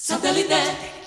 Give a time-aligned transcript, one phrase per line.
[0.00, 0.97] Satellite.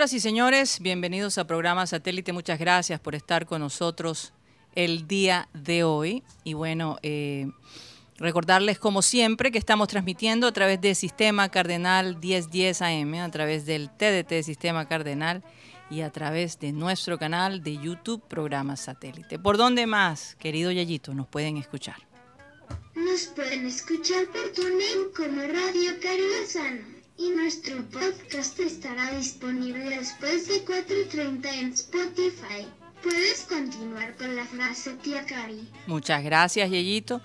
[0.00, 2.32] Señoras y señores, bienvenidos a programa Satélite.
[2.32, 4.32] Muchas gracias por estar con nosotros
[4.74, 6.22] el día de hoy.
[6.42, 7.50] Y bueno, eh,
[8.16, 13.66] recordarles como siempre que estamos transmitiendo a través del Sistema Cardenal 1010 AM, a través
[13.66, 15.44] del TDT Sistema Cardenal
[15.90, 19.38] y a través de nuestro canal de YouTube Programa Satélite.
[19.38, 21.96] ¿Por dónde más, querido Yayito, nos pueden escuchar?
[22.94, 26.89] Nos pueden escuchar por TuneIn como Radio Caribesano
[27.20, 32.66] y nuestro podcast estará disponible después de 4.30 en Spotify.
[33.02, 35.68] Puedes continuar con la frase, tía Cari.
[35.86, 37.20] Muchas gracias, Yeyito.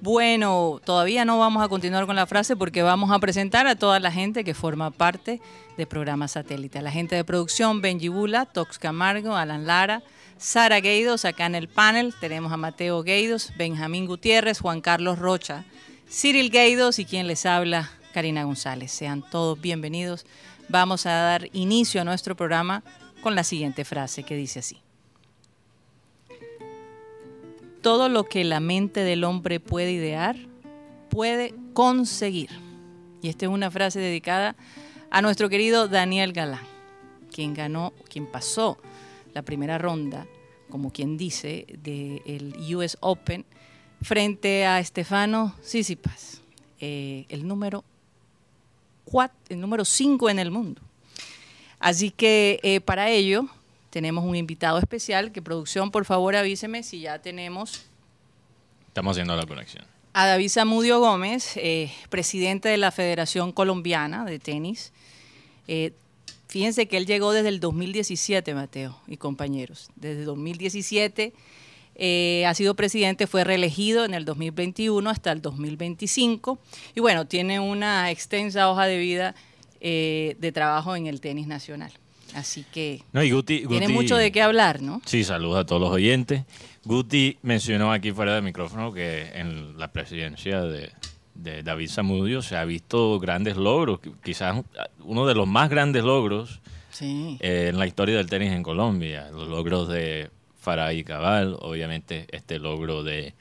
[0.00, 3.98] Bueno, todavía no vamos a continuar con la frase porque vamos a presentar a toda
[3.98, 5.40] la gente que forma parte
[5.76, 6.80] del programa satélite.
[6.80, 10.04] La gente de producción, Benji Bula, Tox Camargo, Alan Lara,
[10.38, 15.64] Sara Gueidos, acá en el panel tenemos a Mateo Gueidos, Benjamín Gutiérrez, Juan Carlos Rocha,
[16.08, 18.92] Cyril Gueidos y quien les habla, Karina González.
[18.92, 20.26] Sean todos bienvenidos.
[20.68, 22.82] Vamos a dar inicio a nuestro programa
[23.22, 24.78] con la siguiente frase que dice así.
[27.82, 30.36] Todo lo que la mente del hombre puede idear,
[31.08, 32.50] puede conseguir.
[33.22, 34.56] Y esta es una frase dedicada
[35.10, 36.64] a nuestro querido Daniel Galán,
[37.32, 38.78] quien ganó, quien pasó
[39.34, 40.26] la primera ronda,
[40.68, 43.44] como quien dice, del US Open
[44.02, 46.42] frente a Estefano Sisipas,
[46.78, 47.84] eh, el número
[49.48, 50.82] el número 5 en el mundo.
[51.78, 53.46] Así que eh, para ello
[53.90, 57.86] tenemos un invitado especial, que producción, por favor avíseme si ya tenemos...
[58.88, 59.84] Estamos haciendo la conexión.
[60.12, 64.92] A David Zamudio Gómez, eh, presidente de la Federación Colombiana de Tenis.
[65.68, 65.92] Eh,
[66.48, 69.88] fíjense que él llegó desde el 2017, Mateo y compañeros.
[69.94, 71.32] Desde 2017
[72.02, 76.58] eh, ha sido presidente, fue reelegido en el 2021 hasta el 2025
[76.94, 79.34] y bueno, tiene una extensa hoja de vida
[79.82, 81.92] eh, de trabajo en el tenis nacional.
[82.34, 83.02] Así que
[83.68, 85.02] tiene mucho de qué hablar, ¿no?
[85.04, 86.44] Sí, saludos a todos los oyentes.
[86.86, 90.92] Guti mencionó aquí fuera del micrófono que en la presidencia de,
[91.34, 94.62] David Zamudio se ha visto grandes logros, quizás
[95.04, 96.60] uno de los más grandes logros
[97.02, 102.58] eh, en la historia del tenis en Colombia, los logros de Faray Cabal, obviamente este
[102.58, 103.34] logro de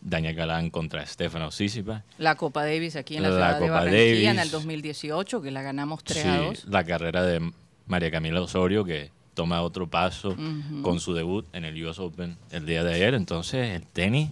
[0.00, 2.04] Daniel Galán contra Stefano Sisipa.
[2.18, 6.02] La Copa Davis aquí en la, ciudad de Barranquilla en el 2018, que la ganamos
[6.04, 6.64] 3 a 2.
[6.66, 7.52] La carrera de
[7.86, 10.36] María Camila Osorio, que toma otro paso
[10.82, 13.14] con su debut en el US Open el día de ayer.
[13.14, 14.30] Entonces, el tenis,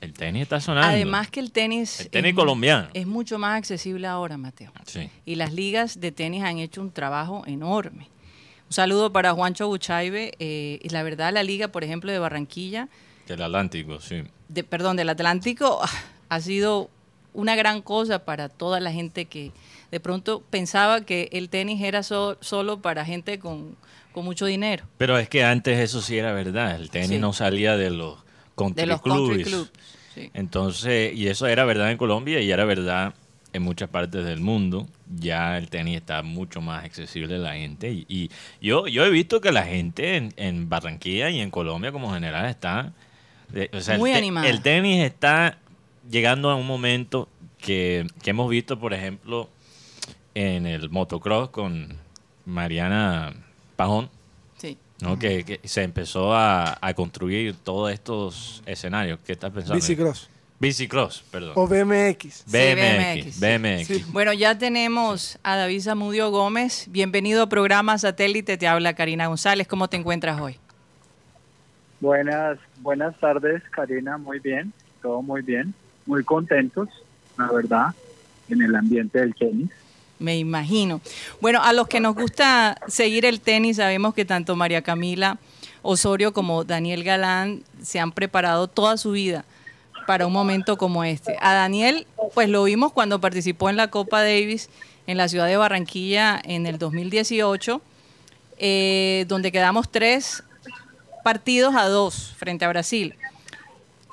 [0.00, 0.88] el tenis está sonando.
[0.88, 2.00] Además que el tenis...
[2.00, 2.88] El tenis colombiano.
[2.94, 4.72] Es mucho más accesible ahora, Mateo.
[4.86, 5.10] Sí.
[5.24, 8.08] Y las ligas de tenis han hecho un trabajo enorme.
[8.74, 10.32] Un saludo para Juancho Buchaibe.
[10.40, 12.88] Eh, y la verdad, la liga, por ejemplo, de Barranquilla.
[13.28, 14.24] Del Atlántico, sí.
[14.48, 15.80] De, perdón, del Atlántico
[16.28, 16.90] ha sido
[17.34, 19.52] una gran cosa para toda la gente que
[19.92, 23.76] de pronto pensaba que el tenis era solo para gente con,
[24.12, 24.86] mucho dinero.
[24.98, 26.74] Pero es que antes eso sí era verdad.
[26.74, 28.18] El tenis no salía de los
[28.56, 29.70] country de los Country clubs.
[30.32, 33.14] Entonces, y eso era verdad en Colombia y era verdad
[33.54, 37.90] en muchas partes del mundo ya el tenis está mucho más accesible a la gente.
[37.90, 38.30] Y,
[38.60, 42.92] yo, yo he visto que la gente en, Barranquilla y en Colombia como general está...
[43.98, 44.48] Muy el, animada.
[44.48, 45.58] el tenis está
[46.10, 47.28] llegando a un momento
[47.58, 49.48] que, hemos visto, por ejemplo,
[50.34, 51.96] en el motocross con
[52.44, 53.32] Mariana
[53.76, 54.10] Pajón.
[54.56, 54.76] Sí.
[55.00, 55.16] ¿no?
[55.16, 59.20] que, se empezó a, construir todos estos escenarios.
[59.24, 59.76] ¿Qué estás pensando?
[59.76, 60.28] Bicicross.
[60.60, 61.52] Bicicross, perdón.
[61.56, 62.44] O BMX.
[62.46, 63.40] BMX.
[63.40, 64.12] BMX.
[64.12, 66.86] Bueno, ya tenemos a David Zamudio Gómez.
[66.90, 68.56] Bienvenido a programa Satélite.
[68.56, 69.66] Te habla Karina González.
[69.66, 70.56] ¿Cómo te encuentras hoy?
[72.00, 74.16] Buenas, buenas tardes, Karina.
[74.16, 74.72] Muy bien.
[75.02, 75.74] Todo muy bien.
[76.06, 76.88] Muy contentos,
[77.36, 77.88] la verdad,
[78.48, 79.70] en el ambiente del tenis.
[80.18, 81.00] me imagino.
[81.40, 85.38] Bueno, a los que nos gusta seguir el tenis, sabemos que tanto María Camila
[85.82, 89.44] Osorio como Daniel Galán se han preparado toda su vida
[90.06, 91.36] para un momento como este.
[91.40, 94.68] A Daniel, pues lo vimos cuando participó en la Copa Davis
[95.06, 97.80] en la ciudad de Barranquilla en el 2018,
[98.58, 100.42] eh, donde quedamos tres
[101.22, 103.14] partidos a dos frente a Brasil.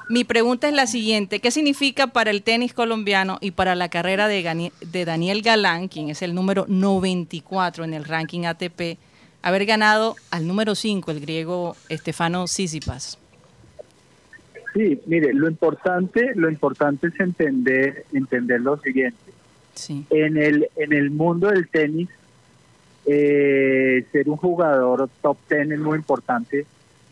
[0.09, 4.27] Mi pregunta es la siguiente, ¿qué significa para el tenis colombiano y para la carrera
[4.27, 8.97] de, de Daniel Galán, quien es el número 94 en el ranking ATP,
[9.41, 13.20] haber ganado al número 5, el griego Estefano Sisipas?
[14.73, 19.17] Sí, mire, lo importante, lo importante es entender, entender lo siguiente.
[19.73, 20.05] Sí.
[20.09, 22.09] En el en el mundo del tenis,
[23.05, 26.65] eh, ser un jugador top 10 es muy importante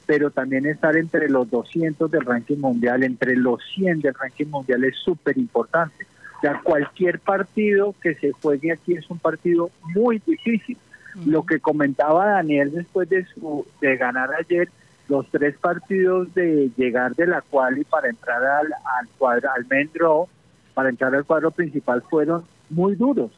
[0.10, 4.84] pero también estar entre los 200 del ranking mundial, entre los 100 del ranking mundial
[4.84, 6.08] es súper importante.
[6.36, 10.80] O sea, cualquier partido que se juegue aquí es un partido muy difícil.
[11.28, 14.70] Lo que comentaba Daniel después de, su, de ganar ayer,
[15.10, 19.66] los tres partidos de llegar de la cual y para entrar al, al cuadro, al
[19.68, 20.28] Mendro,
[20.74, 23.32] para entrar al cuadro principal fueron muy duros,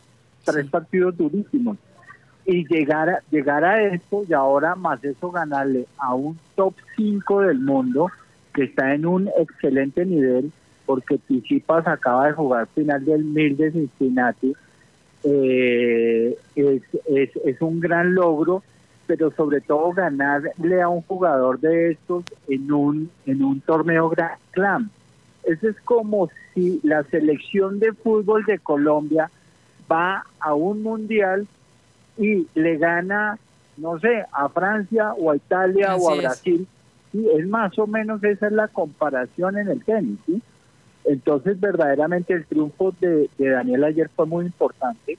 [0.44, 1.78] tres partidos durísimos.
[2.46, 7.42] Y llegar a, llegar a esto y ahora más eso ganarle a un top 5
[7.42, 8.12] del mundo
[8.54, 10.52] que está en un excelente nivel
[10.86, 14.54] porque Tichipas acaba de jugar final del mil de Cincinnati
[15.24, 18.64] eh, es, es, es un gran logro
[19.12, 24.40] pero sobre todo ganarle a un jugador de estos en un en un torneo Grand
[24.54, 24.90] Slam
[25.44, 29.30] eso es como si la selección de fútbol de Colombia
[29.92, 31.46] va a un mundial
[32.18, 33.38] y le gana,
[33.76, 36.66] no sé, a Francia o a Italia o a Brasil.
[37.12, 40.20] y es más o menos esa es la comparación en el tenis.
[40.26, 40.42] ¿sí?
[41.04, 45.18] Entonces, verdaderamente el triunfo de, Daniel ayer fue muy importante,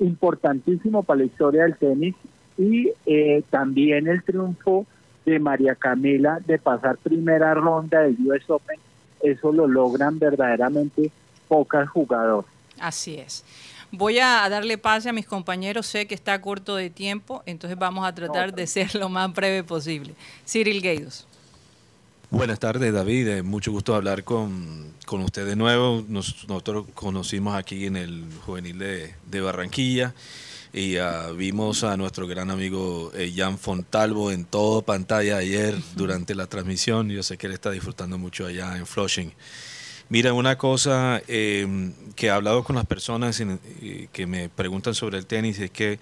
[0.00, 2.16] importantísimo para la historia del tenis
[2.58, 4.84] y eh, también el triunfo
[5.24, 8.78] de María Camila de pasar primera ronda del US Open,
[9.22, 11.10] eso lo logran verdaderamente
[11.46, 12.50] pocas jugadoras.
[12.80, 13.44] Así es.
[13.90, 18.06] Voy a darle pase a mis compañeros, sé que está corto de tiempo, entonces vamos
[18.06, 20.14] a tratar de ser lo más breve posible.
[20.46, 21.26] Cyril Gaydos.
[22.30, 23.28] Buenas tardes, David.
[23.28, 26.04] Eh, mucho gusto hablar con, usted de nuevo.
[26.08, 30.12] nosotros conocimos aquí en el juvenil de, Barranquilla
[30.72, 36.34] y uh, vimos a nuestro gran amigo eh, Jan Fontalvo en toda pantalla ayer durante
[36.34, 37.08] la transmisión.
[37.08, 39.32] Yo sé que él está disfrutando mucho allá en Flushing.
[40.10, 45.18] Mira, una cosa em, que he hablado con las personas eh, que me preguntan sobre
[45.18, 45.98] el tenis es que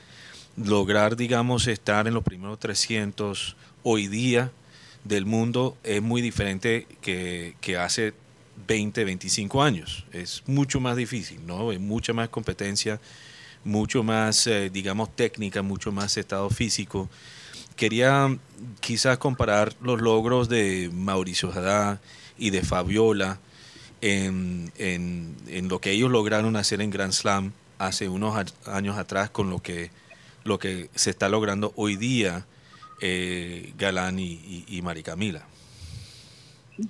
[0.56, 4.52] lograr, digamos, estar en los primeros 300 hoy día
[5.04, 8.14] del mundo es muy diferente que, que hace
[8.66, 10.04] 20, 25 años.
[10.12, 11.70] Es mucho más difícil, ¿no?
[11.70, 13.00] Hay mucha más competencia,
[13.66, 17.10] mucho más, eh, digamos, técnica, mucho más estado físico.
[17.74, 18.34] Quería
[18.80, 22.00] quizás comparar los logros de Mauricio Haddad
[22.38, 23.38] y de Fabiola
[24.00, 29.50] en, en, lo que ellos lograron hacer en Grand Slam hace unos años atrás con
[29.50, 29.90] lo que,
[30.44, 32.46] lo que se está logrando hoy día
[33.02, 35.42] eh, Galán y, y, Maricamila.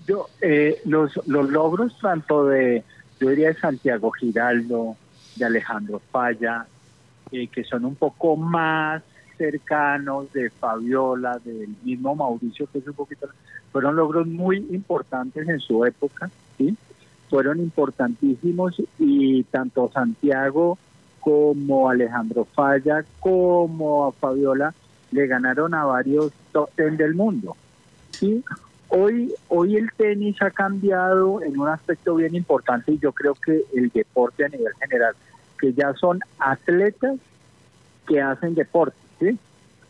[0.06, 2.84] Yo, eh, los, los logros tanto de,
[3.18, 4.96] yo diría de Santiago Giraldo,
[5.36, 6.66] de Alejandro Falla,
[7.30, 9.02] eh, que son un poco más
[9.36, 13.28] cercanos de Fabiola, del mismo Mauricio, que es un poquito,
[13.70, 16.76] fueron logros muy importantes en su época, ¿sí?
[17.28, 20.78] fueron importantísimos y tanto Santiago
[21.20, 24.72] como Alejandro Falla como a Fabiola
[25.10, 27.56] le ganaron a varios top ten del mundo.
[28.10, 28.44] ¿sí?
[28.88, 33.64] Hoy, hoy el tenis ha cambiado en un aspecto bien importante y yo creo que
[33.74, 35.14] el deporte a nivel general,
[35.58, 37.16] que ya son atletas
[38.06, 38.96] que hacen deporte.
[39.18, 39.38] ¿sí?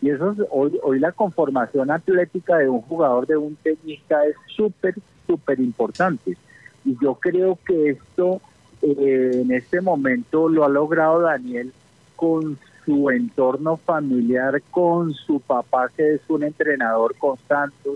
[0.00, 4.94] Y eso hoy, hoy la conformación atlética de un jugador, de un tenista es súper,
[5.26, 6.36] súper importante.
[6.84, 8.40] Y yo creo que esto
[8.82, 11.72] eh, en este momento lo ha logrado Daniel
[12.14, 17.90] con su entorno familiar, con su papá que es un entrenador constante,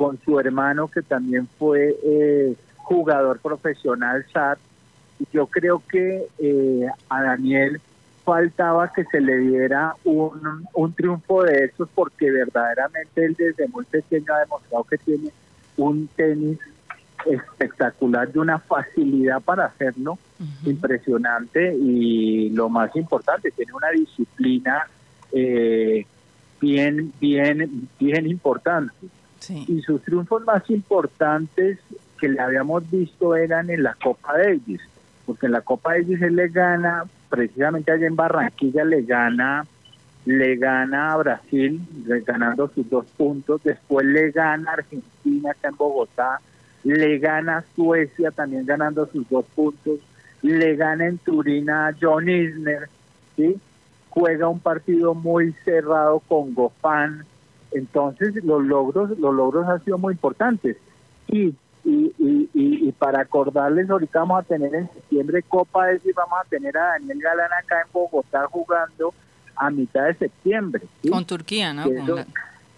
[0.00, 4.58] con su hermano que también fue eh, jugador profesional SAT.
[5.30, 7.82] Yo creo que eh, a Daniel
[8.24, 13.84] faltaba que se le diera un, un triunfo de estos porque verdaderamente él desde muy
[13.84, 15.32] pequeño ha demostrado que tiene
[15.76, 16.58] un tenis
[17.26, 20.18] espectacular, de una facilidad para hacerlo
[20.64, 24.86] impresionante y lo más importante, tiene una disciplina
[25.30, 26.06] eh,
[26.58, 28.94] bien, bien, bien importante.
[29.48, 31.78] Y sus triunfos más importantes
[32.18, 34.80] que le habíamos visto eran en la Copa Davis,
[35.26, 39.64] porque en la Copa Davis él le gana precisamente allá en Barranquilla le gana
[40.26, 41.80] le gana a Brasil
[42.26, 46.40] ganando sus dos puntos, después le gana a Argentina acá en Bogotá,
[46.84, 50.00] le gana a Suecia también ganando sus dos puntos,
[50.42, 52.88] le gana en Turín a John Isner,
[54.10, 57.24] juega un partido muy cerrado con Gofán,
[57.72, 60.76] entonces los logros, los logros han sido muy importantes.
[61.28, 66.14] Y, y, y, y, para acordarles, ahorita vamos a tener en septiembre Copa, es decir,
[66.14, 69.14] vamos a tener a Daniel Galán acá en Bogotá jugando
[69.56, 70.82] a mitad de septiembre.
[71.08, 71.84] Con Turquía, ¿no?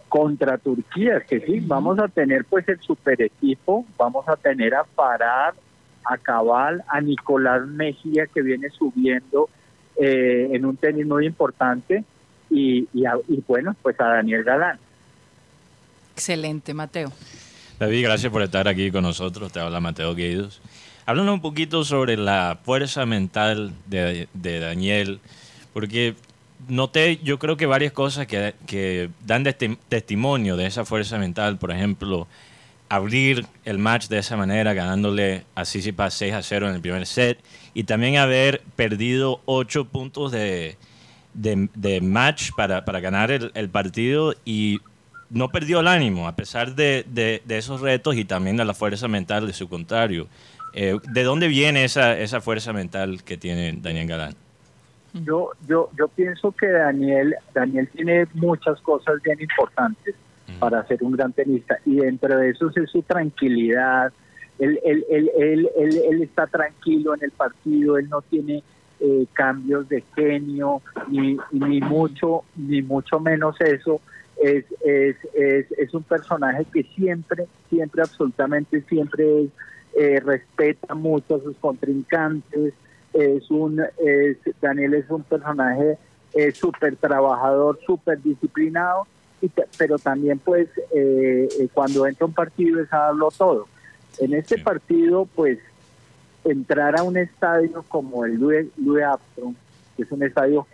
[0.09, 4.85] Contra Turquía, que sí, vamos a tener pues el super equipo, vamos a tener a
[4.85, 5.55] Farad,
[6.05, 9.49] a Cabal, a Nicolás Mejía que viene subiendo
[9.97, 12.05] eh, en un tenis muy importante
[12.53, 14.79] y, y, bueno, pues a Daniel Galán.
[16.15, 17.11] Excelente, Mateo.
[17.79, 19.51] David, gracias por estar aquí con nosotros.
[19.51, 20.61] Te habla Mateo Guidos.
[21.07, 25.21] Háblanos un poquito sobre la fuerza mental de, de Daniel,
[25.73, 26.15] porque
[26.69, 29.45] noté yo creo que varias cosas que, que dan
[29.89, 31.59] testimonio de esa fuerza mental.
[31.59, 32.29] Por ejemplo,
[32.89, 37.07] abrir el match de esa manera, ganándole a Tsitsipas 6 a 0 en el primer
[37.07, 37.39] set,
[37.75, 40.77] y también haber perdido 8 puntos de,
[41.35, 44.81] de, match para, para ganar el, el, partido y
[45.31, 49.09] no perdió el ánimo a pesar de, de, esos retos y también de la fuerza
[49.09, 50.29] mental de su contrario.
[50.75, 54.35] Eh, ¿De dónde viene esa, esa fuerza mental que tiene Daniel Galán?
[55.15, 60.15] Yo, yo, yo pienso que Daniel, Daniel tiene muchas cosas bien importantes
[60.59, 64.13] para ser un gran tenista y dentro de eso es su tranquilidad.
[64.59, 65.71] Él, él, él, él,
[66.11, 68.63] él, está tranquilo en el partido, él no tiene
[69.03, 74.01] eh, cambios de genio ni, ni mucho ni mucho menos eso.
[74.41, 79.49] Es, es, es, es un personaje que siempre, siempre, absolutamente siempre
[79.97, 82.73] eh, respeta mucho a sus contrincantes,
[83.13, 85.99] es un es, Daniel es un personaje
[86.35, 89.07] eh, súper trabajador, súper disciplinado,
[89.43, 93.67] y pero también pues eh, eh, cuando entra un partido es a darlo todo.
[94.19, 95.59] En este partido pues
[96.45, 99.55] entrar a un estadio como el Louis, Armstrong,
[99.97, 100.67] que es un estadio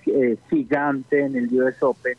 [0.49, 2.17] gigante en el US Open,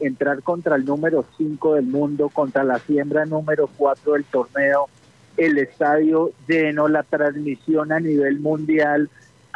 [0.00, 4.88] entrar contra el número 5 del mundo, contra la siembra número 4 del torneo,
[5.36, 9.08] el estadio lleno, la transmisión a nivel mundial,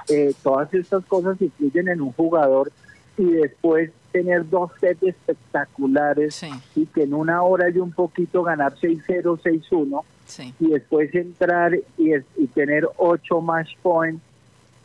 [0.08, 2.72] eh, todas estas cosas influyen en un jugador
[3.16, 6.42] y después tener dos sets espectaculares
[6.74, 10.02] y que en una hora y un poquito ganar 6-0, 6-1
[10.58, 14.22] y después entrar y, y tener ocho match points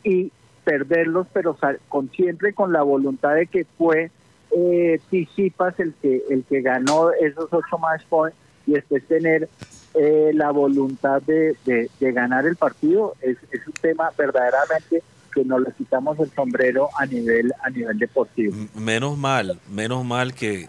[0.03, 0.31] y
[0.63, 4.11] perderlos, pero con siempre con la voluntad de que fue
[4.51, 9.49] eh, el que el que ganó esos ocho match points y después tener
[9.93, 15.01] eh, la voluntad de, de, ganar el partido es, es un tema verdaderamente
[15.33, 18.53] que nos le quitamos el sombrero a nivel a nivel deportivo.
[18.75, 20.67] Menos mal, menos mal que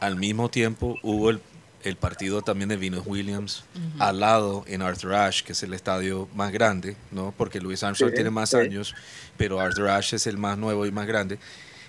[0.00, 1.40] al mismo tiempo hubo el,
[1.82, 3.64] el partido también de Venus Williams
[3.98, 7.34] al lado en Arthur Ashe, que es el estadio más grande, ¿no?
[7.36, 8.94] Porque Louis Armstrong tiene más años,
[9.36, 11.38] pero Arthur Ashe es el más nuevo y más grande.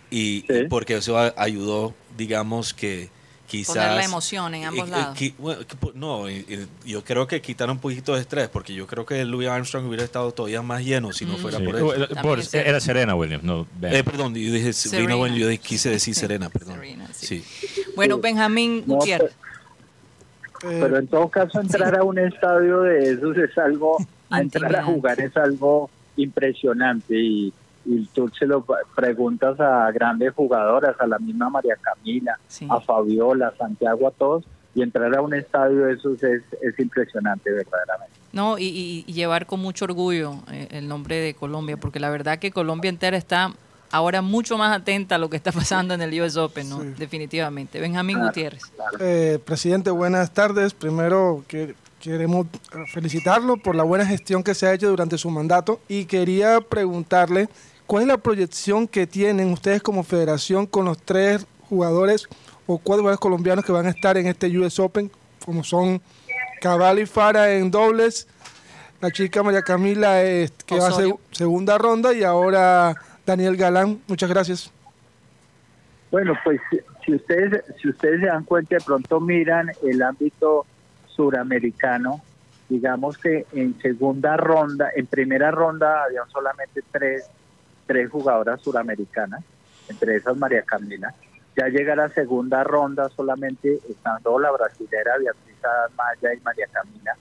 [0.10, 3.10] y porque eso ayudó, digamos, que
[3.52, 3.76] quizás...
[3.76, 5.18] Poner la emoción en ambos lados.
[5.94, 6.26] no,
[6.86, 10.04] yo creo que quitar un poquito de estrés, porque yo creo que Louis Armstrong hubiera
[10.04, 11.60] estado todavía más lleno si no fuera
[12.22, 12.58] por eso.
[12.58, 16.80] era Serena Williams, no eh, perdón, yo dije Serena yo quise decir Serena, perdón.
[17.14, 17.44] sí.
[17.96, 19.34] Bueno, Benjamín Gutiérrez.
[20.62, 23.98] Pero, en todo caso entrar a un estadio de esos es algo,
[24.30, 27.54] a entrar a jugar es algo impresionante y
[27.86, 28.66] y tú se lo
[28.96, 32.38] preguntas a grandes jugadoras, a la misma María Camila,
[32.70, 34.44] a Fabiola, a Santiago, a todos,
[34.76, 38.14] y entrar a un estadio de esos es, es impresionante verdaderamente.
[38.34, 42.52] No, y, llevar con mucho orgullo eh, el nombre de Colombia, porque la verdad que
[42.52, 43.52] Colombia entera está
[43.92, 46.80] ahora mucho más atenta a lo que está pasando en el US Open, ¿no?
[46.80, 47.80] Definitivamente.
[47.80, 48.64] Benjamín Gutiérrez.
[49.00, 50.74] Eh, presidente, buenas tardes.
[50.74, 52.48] Primero, que queremos
[52.92, 57.48] felicitarlo por la buena gestión que se ha hecho durante su mandato y quería preguntarle
[57.92, 62.30] ¿Cuál es la proyección que tienen ustedes como federación con los tres jugadores
[62.66, 65.12] o cuatro jugadores colombianos que van a estar en este US Open,
[65.46, 66.02] como son
[66.62, 68.30] Cabal y Fara en dobles,
[69.02, 74.02] la chica María Camila que va a ser segunda ronda y ahora Daniel Galán?
[74.08, 74.72] Muchas gracias.
[76.12, 76.60] Bueno, pues
[77.06, 80.66] si ustedes si ustedes se dan cuenta de pronto miran el ámbito
[81.08, 82.22] suramericano,
[82.68, 87.30] digamos que en segunda ronda, en primera ronda habían solamente tres
[87.86, 89.44] tres jugadoras suramericanas,
[89.90, 91.14] entre esas María Camila.
[91.58, 95.58] Ya llega la segunda ronda solamente estando la brasilera Beatriz
[95.98, 97.16] Maya y María Camila.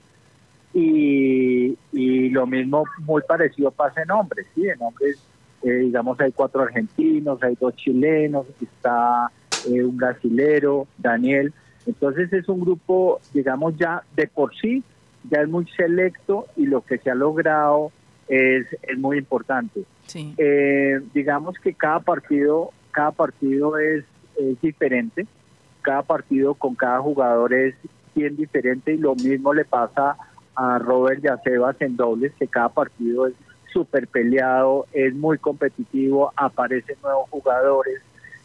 [0.73, 4.69] Y, y lo mismo, muy parecido pasa en hombres, ¿sí?
[4.69, 5.17] En hombres
[5.63, 9.31] eh, digamos, hay cuatro argentinos, hay dos chilenos, está
[9.67, 11.53] eh, un brasilero, Daniel.
[11.85, 14.83] Entonces es un grupo, digamos, ya de por sí,
[15.29, 17.91] ya es muy selecto y lo que se ha logrado
[18.27, 19.83] es, es muy importante.
[20.15, 24.03] Eh, digamos que cada partido, cada partido es,
[24.61, 25.27] diferente,
[25.83, 27.75] cada partido con cada jugador es
[28.15, 30.17] bien diferente y lo mismo le pasa
[30.55, 33.33] a Robert Yacebas en dobles, que cada partido es
[33.71, 38.01] súper peleado, es muy competitivo, aparecen nuevos jugadores.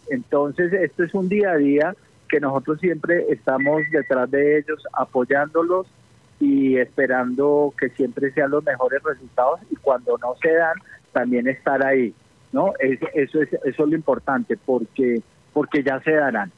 [0.08, 1.94] Entonces, esto es un día a día
[2.28, 5.86] que nosotros siempre estamos detrás de ellos, apoyándolos
[6.40, 10.74] y esperando que siempre sean los mejores resultados y cuando no se dan,
[11.12, 12.14] también estar ahí,
[12.52, 12.74] ¿no?
[12.78, 16.52] eso, es, eso es lo importante, porque, porque ya se darán.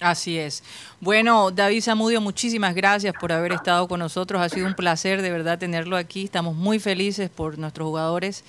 [0.00, 0.62] Así es.
[1.00, 4.40] Bueno, David Zamudio, muchísimas gracias por haber estado con nosotros.
[4.42, 6.24] Ha sido un placer de verdad tenerlo aquí.
[6.24, 8.44] Estamos muy felices por nuestros jugadores.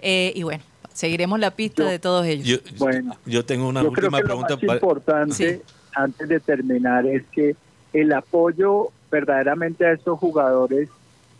[0.00, 2.46] Eh, y bueno, seguiremos la pista de todos ellos.
[2.46, 4.56] Yo, bueno, yo tengo una última pregunta.
[4.60, 5.62] Lo más importante,
[5.94, 7.56] antes de terminar, es que
[7.92, 10.88] el apoyo verdaderamente a estos jugadores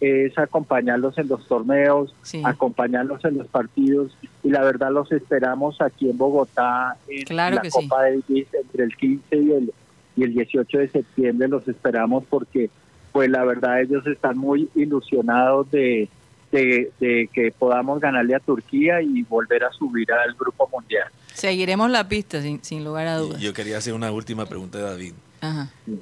[0.02, 4.10] es acompañarlos en los torneos, acompañarlos en los partidos
[4.42, 9.36] y la verdad los esperamos aquí en Bogotá en la Copa Davis entre el 15
[9.36, 9.72] y el,
[10.16, 12.68] y el 18 de septiembre los esperamos porque
[13.12, 16.08] pues la verdad ellos están muy ilusionados de,
[16.50, 21.06] de, que podamos ganarle a Turquía y volver a subir al grupo mundial.
[21.32, 23.40] Seguiremos la pista sin, sin lugar a dudas.
[23.40, 25.12] Yo quería hacer una última pregunta de David.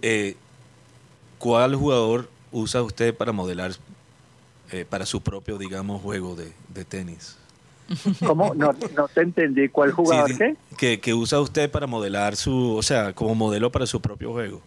[0.01, 0.37] Eh,
[1.39, 3.73] ¿Cuál jugador usa usted para modelar
[4.73, 7.37] eh, para su propio, digamos, juego de, tenis?
[8.25, 8.55] ¿Cómo?
[8.55, 9.69] No, no te entendí.
[9.69, 10.31] ¿Cuál jugador
[10.77, 10.99] qué?
[10.99, 14.61] Que, usa usted para modelar su, o sea, como modelo para su propio juego.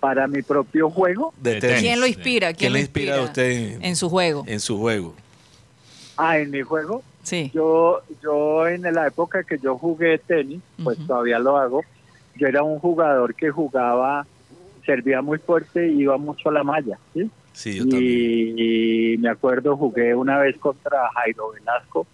[0.00, 1.32] ¿Para mi propio juego?
[1.40, 1.80] De tenis.
[1.80, 2.52] ¿Quién lo inspira?
[2.52, 4.42] ¿Quién, le inspira, a usted en, su juego?
[4.46, 5.14] En su juego.
[6.16, 7.02] Ah, en mi juego.
[7.22, 7.50] Sí.
[7.54, 11.84] Yo, yo en la época que yo jugué tenis, pues todavía lo hago,
[12.36, 14.26] yo era un jugador que jugaba
[14.84, 17.30] servía muy fuerte y iba mucho a la malla, ¿sí?
[17.52, 22.06] Sí, yo y, me acuerdo, jugué una vez contra Jairo Velasco,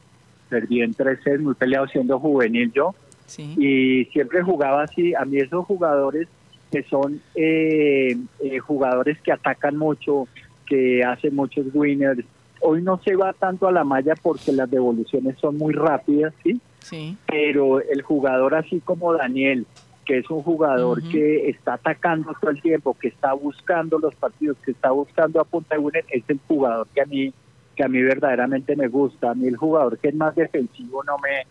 [0.48, 2.94] perdí en tres sets, muy peleado siendo juvenil yo,
[3.26, 3.54] sí.
[3.58, 6.28] y siempre jugaba así, a mí esos jugadores
[6.70, 10.28] que son eh, eh, jugadores que atacan mucho,
[10.66, 12.24] que hacen muchos winners,
[12.60, 16.60] hoy no se va tanto a la malla porque las devoluciones son muy rápidas, ¿sí?
[16.80, 17.16] Sí.
[17.26, 19.66] Pero el jugador así como Daniel,
[20.10, 24.56] que es un jugador que está atacando todo el tiempo, que está buscando los partidos,
[24.64, 27.32] que está buscando a punta de winner, es el jugador que a mí
[27.76, 29.30] que a mí verdaderamente me gusta.
[29.30, 31.46] A mí el jugador que es más defensivo no me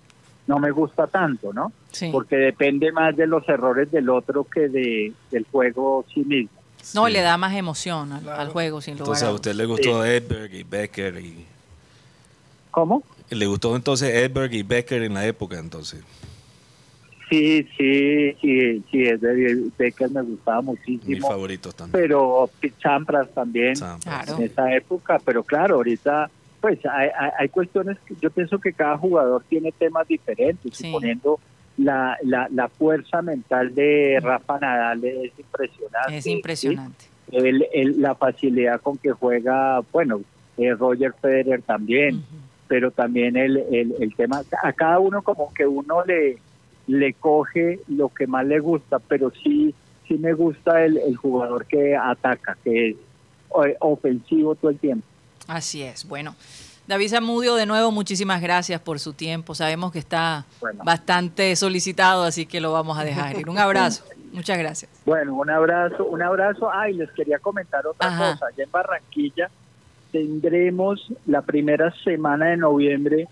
[0.46, 1.72] no me gusta tanto, ¿no?
[2.12, 6.60] Porque depende más de los errores del otro que de, del juego sí mismo.
[6.94, 10.54] No, le da más emoción al, juego, sin lugar Entonces a usted le gustó Edberg
[10.54, 11.46] y Becker y...
[12.72, 13.04] ¿Cómo?
[13.30, 16.04] Le gustó entonces Edberg y Becker en la época entonces.
[17.30, 21.06] Sí, sí, sí, sí, es de Becker me gustaba muchísimo.
[21.06, 22.02] Mis favoritos también.
[22.02, 28.30] Pero Champras también en esa época, pero claro, ahorita pues hay, hay, cuestiones que yo
[28.32, 31.40] pienso que cada jugador tiene temas diferentes, suponiendo
[31.78, 36.18] la, la, la, fuerza mental de Rafa Nadal es impresionante.
[36.18, 37.06] Es impresionante.
[37.32, 40.22] El, la facilidad con que juega, bueno,
[40.58, 42.24] eh, Roger Federer también,
[42.68, 46.40] pero también el, el, el tema, a cada uno como que uno le
[46.90, 49.76] le coge lo que más le gusta, pero sí,
[50.08, 52.96] sí me gusta el, el jugador que ataca, que es
[53.64, 55.06] eh, ofensivo todo el tiempo.
[55.48, 56.36] Así es, bueno.
[56.88, 59.54] David Zamudio, de nuevo, muchísimas gracias por su tiempo.
[59.54, 60.46] Sabemos que está
[60.84, 63.48] bastante solicitado, así que lo vamos a dejar ir.
[63.48, 64.04] Un abrazo.
[64.34, 64.90] Muchas gracias.
[65.06, 66.72] Bueno, un abrazo, un abrazo.
[66.74, 68.48] Ay, les quería comentar otra cosa.
[68.48, 69.52] Allá en Barranquilla
[70.12, 73.28] tendremos la primera semana de noviembre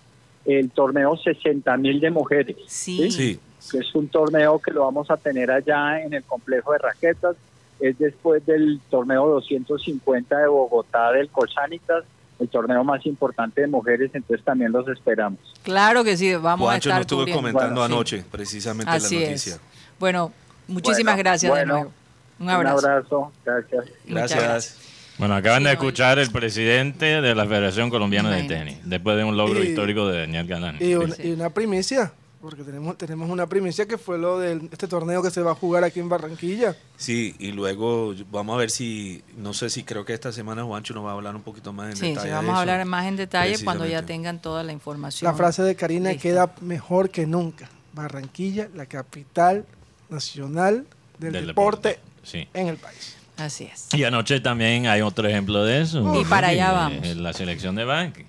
[0.46, 2.56] el torneo 60 mil de mujeres.
[2.68, 3.10] Sí.
[3.10, 3.40] sí
[3.72, 7.36] que es un torneo que lo vamos a tener allá en el complejo de raquetas.
[7.80, 12.04] Es después del torneo 250 de Bogotá del Colsanitas,
[12.40, 15.40] el torneo más importante de mujeres, entonces también los esperamos.
[15.64, 19.58] Claro que sí, vamos a estar estuve comentando anoche precisamente la noticia.
[20.00, 20.32] Bueno,
[20.68, 21.92] muchísimas gracias de nuevo.
[22.40, 22.78] Un abrazo.
[22.78, 23.86] Un abrazo, gracias.
[24.06, 24.88] Gracias.
[25.18, 29.36] Bueno, acaban de escuchar el presidente de la Federación Colombiana de Tenis, después de un
[29.36, 30.78] logro histórico de Daniel Galán.
[30.80, 35.24] Y, y una primicia, porque tenemos, tenemos una primicia que fue lo de este torneo
[35.24, 36.76] que se va a jugar aquí en Barranquilla.
[36.96, 40.94] Sí, y luego vamos a ver si, no sé si creo que esta semana Juancho
[40.94, 42.28] nos va a hablar un poquito más en detalle.
[42.28, 45.30] Sí, vamos a hablar más en detalle cuando ya tengan toda la información.
[45.30, 47.70] La frase de Karina queda mejor que nunca.
[47.94, 49.66] Barranquilla, la capital
[50.10, 50.86] nacional
[51.18, 52.00] del, deporte,
[52.32, 53.16] en el país.
[53.38, 53.88] Así es.
[53.94, 56.20] Y anoche también hay otro ejemplo de eso.
[56.20, 57.16] Y para allá vamos.
[57.16, 58.28] La selección de Banque.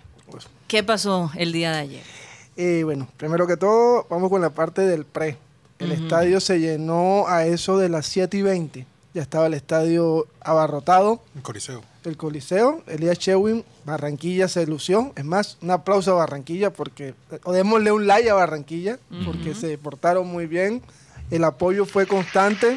[0.66, 2.17] ¿Qué pasó el día de ayer?
[2.60, 5.38] Eh, bueno, primero que todo, vamos con la parte del pre.
[5.78, 8.86] El estadio se llenó a eso de las 7 y 20.
[9.14, 11.22] Ya estaba el estadio abarrotado.
[11.36, 11.82] El Coliseo.
[12.02, 12.82] El Coliseo.
[12.88, 15.12] Elías Chewin, Barranquilla se ilusió.
[15.14, 19.78] Es más, un aplauso a Barranquilla porque, o démosle un like a Barranquilla porque se
[19.78, 20.82] portaron muy bien.
[21.30, 22.76] El apoyo fue constante.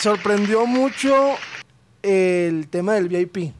[0.00, 1.36] Sorprendió mucho
[2.02, 3.54] el tema del VIP.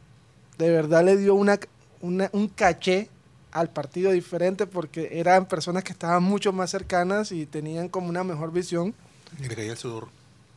[0.59, 1.61] De verdad le dio una,
[2.01, 3.11] un caché
[3.53, 8.25] al partido diferente porque eran personas que estaban mucho más cercanas y tenían como una
[8.25, 8.95] mejor visión.
[9.39, 10.09] Y le caía el sudor.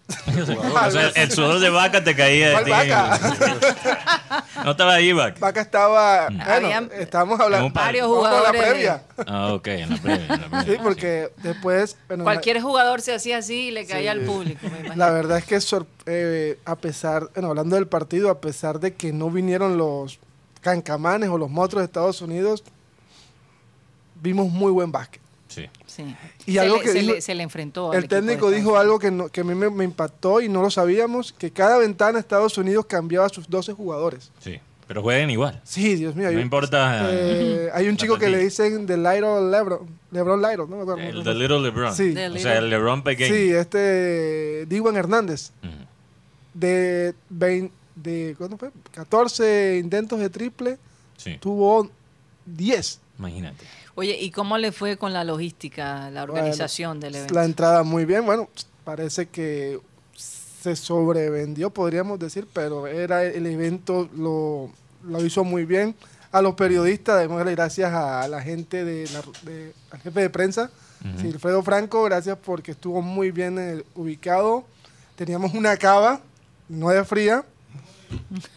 [1.15, 2.71] el sudor de vaca te caía de ti.
[2.71, 4.43] Vaca?
[4.65, 5.39] no estaba ahí, vaca.
[5.39, 6.29] Vaca estaba.
[6.29, 6.37] Mm.
[6.45, 7.69] Bueno, estábamos hablando.
[7.71, 8.53] Varios jugadores.
[8.53, 9.03] En la previa.
[9.25, 10.49] Ah, ok, en la previa.
[10.65, 11.95] sí, porque después.
[12.21, 14.67] Cualquier jugador se hacía así y le caía al público.
[14.95, 15.59] la verdad es que,
[16.05, 17.29] eh, a pesar.
[17.33, 20.19] Bueno, hablando del partido, a pesar de que no vinieron los
[20.61, 22.63] cancamanes o los monstruos de Estados Unidos,
[24.23, 25.21] vimos muy buen básquet.
[25.47, 25.69] Sí.
[25.85, 26.15] sí.
[26.47, 27.93] Y algo que se, le, enfrentó.
[27.93, 31.51] El técnico dijo algo que, que a mí me, impactó y no lo sabíamos, que
[31.51, 34.31] cada ventana de Estados Unidos cambiaba a sus 12 jugadores.
[34.39, 34.59] Sí.
[34.87, 35.61] Pero jueguen igual.
[35.63, 36.31] Sí, Dios mío.
[36.31, 37.07] No importa.
[37.09, 39.87] Eh, hay un chico que le dicen The Little Lebron.
[40.11, 41.01] Lebron Lyro, ¿no me acuerdo.
[41.01, 41.95] El The Little Lebron.
[41.95, 42.13] Sí.
[42.15, 43.33] o sea, el Lebron pequeño.
[43.33, 44.65] Sí, este.
[44.65, 45.51] Diwan Hernández.
[46.53, 48.71] De, 20, de ¿cuándo fue?
[48.93, 50.77] 14 intentos de triple.
[51.17, 51.37] Sí.
[51.39, 51.89] Tuvo
[52.45, 52.99] 10.
[53.19, 53.65] Imagínate.
[53.95, 57.33] Oye, ¿y cómo le fue con la logística, la organización del evento?
[57.33, 58.49] La entrada muy bien, bueno,
[58.83, 59.79] parece que
[60.15, 64.71] se sobrevendió, podríamos decir, pero era el evento, lo,
[65.03, 65.95] lo hizo muy bien.
[66.31, 69.07] A los periodistas, démosle gracias a la gente, de,
[69.91, 70.71] al jefe de prensa,
[71.19, 74.63] Silfredo Franco, gracias porque estuvo muy bien eh, ubicado.
[75.15, 76.21] Teníamos una cava,
[76.69, 77.43] no de fría,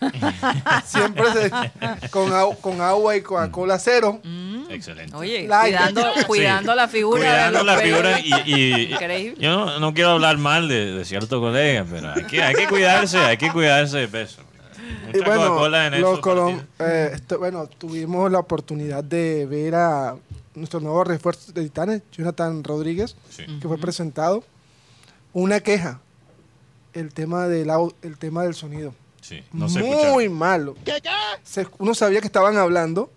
[0.85, 1.25] Siempre
[2.11, 4.21] con, con agua y Coca-Cola cero.
[4.23, 4.71] Mm.
[4.71, 5.17] Excelente.
[5.17, 5.49] Oye,
[6.27, 7.21] cuidando, la figura.
[7.21, 8.89] Cuidando la figura y,
[9.39, 13.19] yo no, quiero hablar mal de, de ciertos colegas, pero hay que, hay que cuidarse,
[13.19, 14.43] hay que cuidarse de peso.
[15.25, 20.17] bueno, eh, bueno, tuvimos la oportunidad de ver a
[20.55, 24.45] nuestro nuevo refuerzo de Titanes, Jonathan Rodríguez, que fue presentado.
[25.33, 26.01] Una queja,
[26.95, 27.71] el tema del,
[28.03, 28.95] el tema del sonido
[29.53, 30.77] muy malo.
[31.79, 33.11] uno sabía que estaban hablando,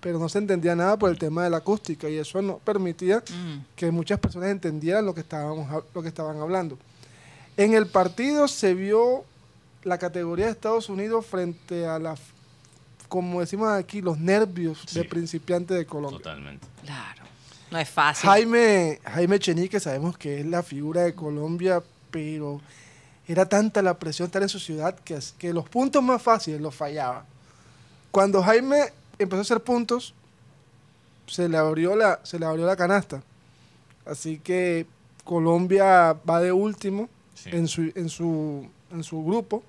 [0.00, 3.18] pero no se entendía nada por el tema de la acústica y eso no permitía
[3.18, 3.74] mm.
[3.74, 6.78] que muchas personas entendieran lo que, estábamos, lo que estaban hablando.
[7.56, 9.24] En el partido se vio
[9.82, 12.16] la categoría de Estados Unidos frente a la,
[13.08, 16.18] como decimos aquí, los nervios de principiante de Colombia.
[16.18, 16.66] Totalmente.
[16.84, 17.22] Claro.
[17.70, 18.28] No es fácil.
[18.28, 22.60] Jaime, Jaime Chenique sabemos que es la figura de Colombia, pero
[23.28, 26.74] era tanta la presión estar en su ciudad que, que los puntos más fáciles los
[26.74, 27.24] fallaba.
[28.10, 30.14] Cuando Jaime empezó a hacer puntos,
[31.26, 33.22] se le abrió la, se le abrió la canasta.
[34.04, 34.86] Así que
[35.24, 37.08] Colombia va de último
[37.46, 39.62] en, su, en, su, en su grupo.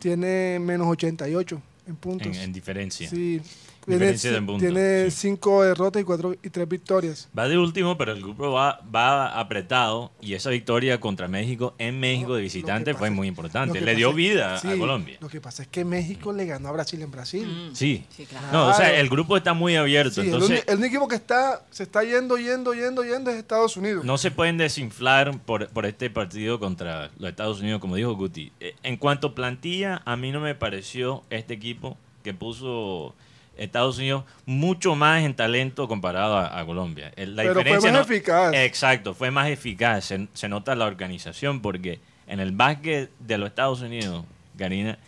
[0.00, 2.26] Tiene menos 88 en puntos.
[2.26, 3.08] En, en diferencia.
[3.08, 3.40] Sí,
[3.88, 7.28] tiene, cinco derrotas y cuatro y tres victorias.
[7.36, 11.98] Va de último, pero el grupo va, va apretado y esa victoria contra México en
[11.98, 13.80] México de visitante fue muy importante.
[13.80, 15.18] Le dio vida a Colombia.
[15.20, 17.46] Lo que pasa es que México le ganó a Brasil en Brasil.
[17.46, 17.74] Mm.
[17.74, 18.04] Sí.
[18.52, 20.20] No, o sea, el grupo está muy abierto.
[20.20, 24.04] entonces, el, único equipo que está, se está yendo, yendo, yendo, yendo es Estados Unidos.
[24.04, 28.52] No se pueden desinflar por, por este partido contra los Estados Unidos, como dijo Guti.
[28.60, 33.14] Eh, en cuanto a plantilla, a mí no me pareció este equipo que puso
[33.58, 37.12] Estados Unidos mucho más en talento comparado a, Colombia.
[37.16, 38.54] La Pero fue más eficaz.
[38.54, 40.12] Exacto, fue más eficaz.
[40.32, 44.24] Se, nota la organización porque en el básquet de los Estados Unidos,
[44.56, 44.98] Karina,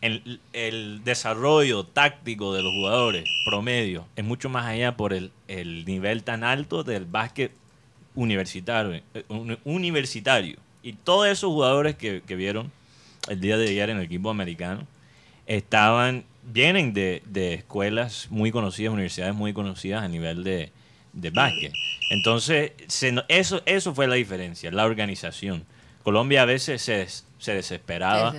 [0.00, 0.40] el,
[1.04, 5.30] desarrollo táctico de los jugadores promedio es mucho más allá por el,
[5.86, 7.52] nivel tan alto del básquet
[8.14, 9.24] universitario, eh,
[9.64, 10.58] universitario.
[10.82, 12.70] Y todos esos jugadores que, que vieron
[13.28, 14.86] el día de ayer en el equipo americano
[15.46, 17.22] estaban vienen de,
[17.54, 20.72] escuelas muy conocidas, universidades muy conocidas a nivel de,
[21.12, 21.72] de básquet.
[22.10, 22.72] Entonces,
[23.28, 25.64] eso, eso fue la diferencia, la organización.
[26.02, 27.06] Colombia a veces se,
[27.38, 28.34] se desesperaba,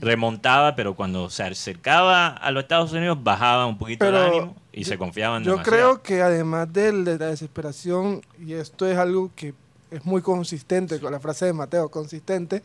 [0.00, 4.84] remontaba, pero cuando se acercaba a los Estados Unidos bajaba un poquito el ánimo y
[4.84, 9.52] se confiaban Yo creo que además de la desesperación, y esto es algo que
[9.90, 12.62] es muy consistente con la frase de Mateo, consistente,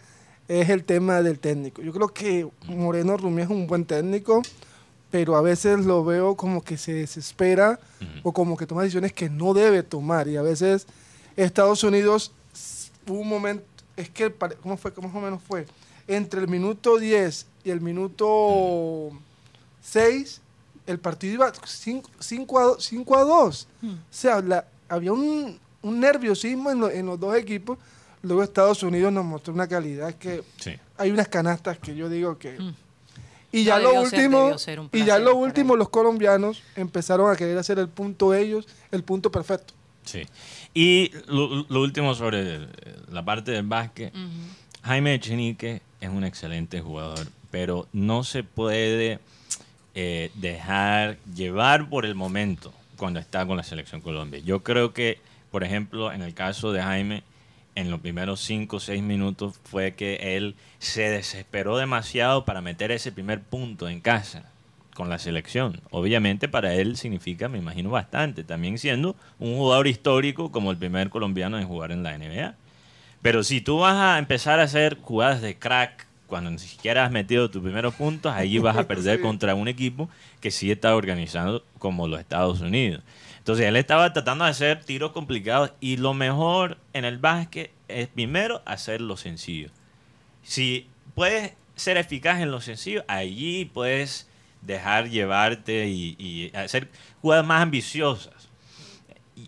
[0.47, 1.81] es el tema del técnico.
[1.81, 4.41] Yo creo que Moreno Rumi es un buen técnico,
[5.13, 7.79] pero a veces lo veo como que se desespera
[8.23, 10.27] o como que toma decisiones que no debe tomar.
[10.27, 10.87] Y a veces
[11.35, 12.31] Estados Unidos,
[13.07, 13.63] hubo un momento,
[13.95, 14.91] es que, ¿cómo fue?
[14.91, 15.67] ¿Cómo más o menos fue?
[16.07, 19.11] Entre el minuto 10 y el minuto
[19.83, 20.41] 6,
[20.87, 23.67] el partido iba 5 a, 5 a 2.
[23.83, 23.91] Hmm.
[23.91, 27.77] O sea, había un, un nerviosismo en, en, los dos equipos.
[28.23, 30.43] Luego Estados Unidos nos mostró una calidad que
[30.97, 32.57] hay unas canastas que yo digo que...
[33.53, 34.55] Y ya lo último,
[34.91, 39.31] y ya lo último los colombianos empezaron a querer hacer el punto ellos, el punto
[39.31, 39.75] perfecto.
[40.03, 40.23] Sí.
[40.73, 42.67] Y lo, último sobre
[43.11, 44.11] la parte del básquet.
[44.81, 49.19] Jaime Echenique es un excelente jugador, pero no se puede
[49.93, 54.41] eh, dejar llevar por el momento cuando está con la selección Colombia.
[54.43, 55.19] Yo creo que,
[55.51, 57.21] por ejemplo, en el caso de Jaime,
[57.75, 62.91] en los primeros 5 o 6 minutos fue que él se desesperó demasiado para meter
[62.91, 64.51] ese primer punto en casa
[64.93, 65.81] con la selección.
[65.89, 71.09] Obviamente para él significa, me imagino, bastante, también siendo un jugador histórico como el primer
[71.09, 72.55] colombiano en jugar en la NBA.
[73.21, 77.11] Pero si tú vas a empezar a hacer jugadas de crack cuando ni siquiera has
[77.11, 80.09] metido tus primeros puntos, ahí vas a perder contra un equipo
[80.41, 83.01] que sí está organizado como los Estados Unidos.
[83.43, 88.07] Entonces él estaba tratando de hacer tiros complicados y lo mejor en el básquet es
[88.07, 89.69] primero hacer lo sencillo.
[90.43, 94.29] Si puedes ser eficaz en lo sencillo, allí puedes
[94.61, 96.87] dejar llevarte y, hacer
[97.21, 98.47] jugadas más ambiciosas.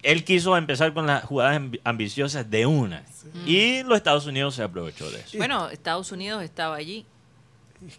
[0.03, 3.05] Él quiso empezar con las jugadas ambiciosas de una.
[3.45, 5.37] Y los Estados Unidos se aprovechó de eso.
[5.37, 7.05] Bueno, Estados Unidos estaba allí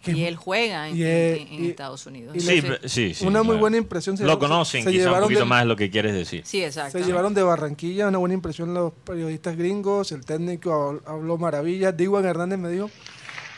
[0.05, 2.35] y él juega en, Estados Unidos.
[2.39, 4.17] Sí, sí, sí, Una muy buena impresión.
[4.19, 6.43] lo conocen, quizá un poquito más lo que quieres decir.
[6.45, 6.97] Sí, exacto.
[6.97, 11.95] Se llevaron de Barranquilla una buena impresión los periodistas gringos, el técnico habló maravillas.
[11.95, 12.89] Diwan Hernández me dijo,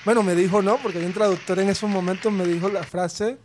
[0.06, 3.38] bueno, me dijo no, porque hay un traductor en esos momentos me dijo la frase,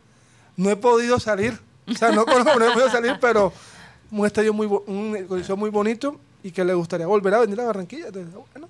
[0.57, 1.59] no he podido salir.
[1.87, 3.53] O sea, no, conozco, no he podido salir, pero
[4.11, 8.09] un estadio muy, un muy bonito y que le gustaría volver a venir a Barranquilla.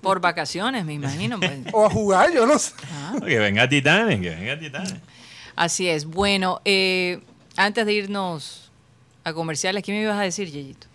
[0.01, 1.37] Por vacaciones, me imagino.
[1.37, 1.59] Pues.
[1.73, 2.73] o a jugar, yo no sé.
[2.89, 3.17] Ah.
[3.19, 4.95] Que venga a Titanes, que venga a Titanes.
[5.57, 6.05] Así es.
[6.05, 7.19] Bueno, eh,
[7.57, 8.71] antes de irnos
[9.25, 10.87] a comerciales, ¿qué me ibas a decir, Yeyito?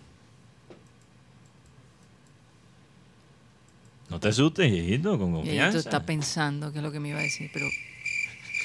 [4.09, 5.61] No te asustes, Yeyito, con confianza.
[5.61, 7.67] Yeyito está pensando qué es lo que me iba a decir, pero...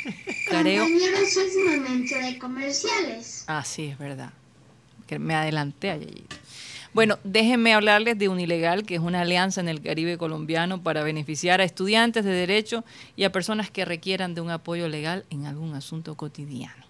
[0.48, 0.85] Creo...
[0.85, 3.44] Compañeros, es momento de comerciales.
[3.46, 4.33] Ah, sí, es verdad.
[5.07, 6.36] Que me adelanté a Yeyito.
[6.92, 11.61] Bueno, déjenme hablarles de Unilegal, que es una alianza en el Caribe colombiano para beneficiar
[11.61, 12.85] a estudiantes de derecho
[13.16, 16.87] y a personas que requieran de un apoyo legal en algún asunto cotidiano.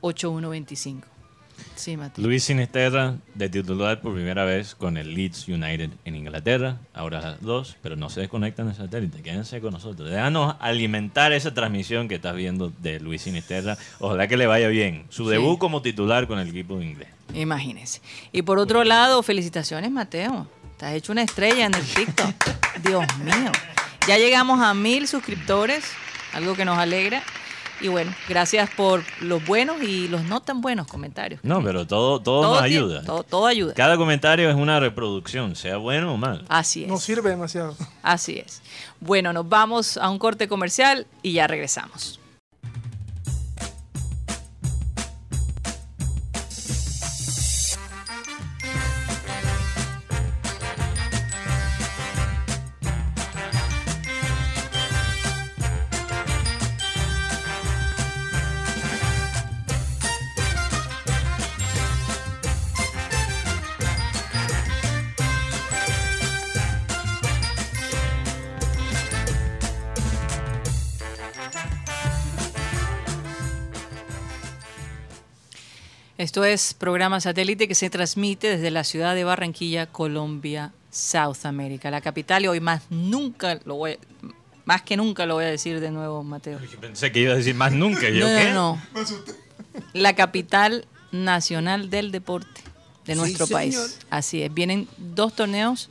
[0.00, 1.17] 324-599-8125.
[2.16, 7.76] Luis Sinisterra, de titular por primera vez con el Leeds United en Inglaterra, ahora dos,
[7.82, 10.10] pero no se desconectan del satélite, quédense con nosotros.
[10.10, 13.76] Déjanos alimentar esa transmisión que estás viendo de Luis Sinisterra.
[14.00, 15.06] Ojalá que le vaya bien.
[15.08, 17.08] Su debut como titular con el equipo inglés.
[17.34, 18.00] Imagínese.
[18.32, 20.48] Y por otro lado, felicitaciones, Mateo.
[20.72, 22.34] Estás hecho una estrella en el TikTok.
[22.84, 23.52] Dios mío.
[24.06, 25.84] Ya llegamos a mil suscriptores,
[26.32, 27.22] algo que nos alegra.
[27.80, 31.40] Y bueno, gracias por los buenos y los no tan buenos comentarios.
[31.44, 33.02] No, pero todo, todo, nos ayuda.
[33.02, 33.74] Todo, ayuda.
[33.74, 36.44] Cada comentario es una reproducción, sea bueno o mal.
[36.48, 36.88] Así es.
[36.88, 37.76] Nos sirve demasiado.
[38.02, 38.62] Así es.
[39.00, 42.18] Bueno, nos vamos a un corte comercial y ya regresamos.
[76.28, 81.90] Esto es programa satélite que se transmite desde la ciudad de Barranquilla, Colombia, South America,
[81.90, 82.44] la capital.
[82.44, 83.98] Y hoy más nunca lo voy,
[84.66, 86.58] más que nunca lo voy a decir de nuevo, Mateo.
[86.82, 88.10] Pensé que iba a decir más nunca.
[88.10, 88.82] ¿Yo no, no,
[89.94, 92.60] La capital nacional del deporte
[93.06, 93.98] de nuestro país.
[94.10, 94.52] Así es.
[94.52, 95.88] Vienen dos torneos.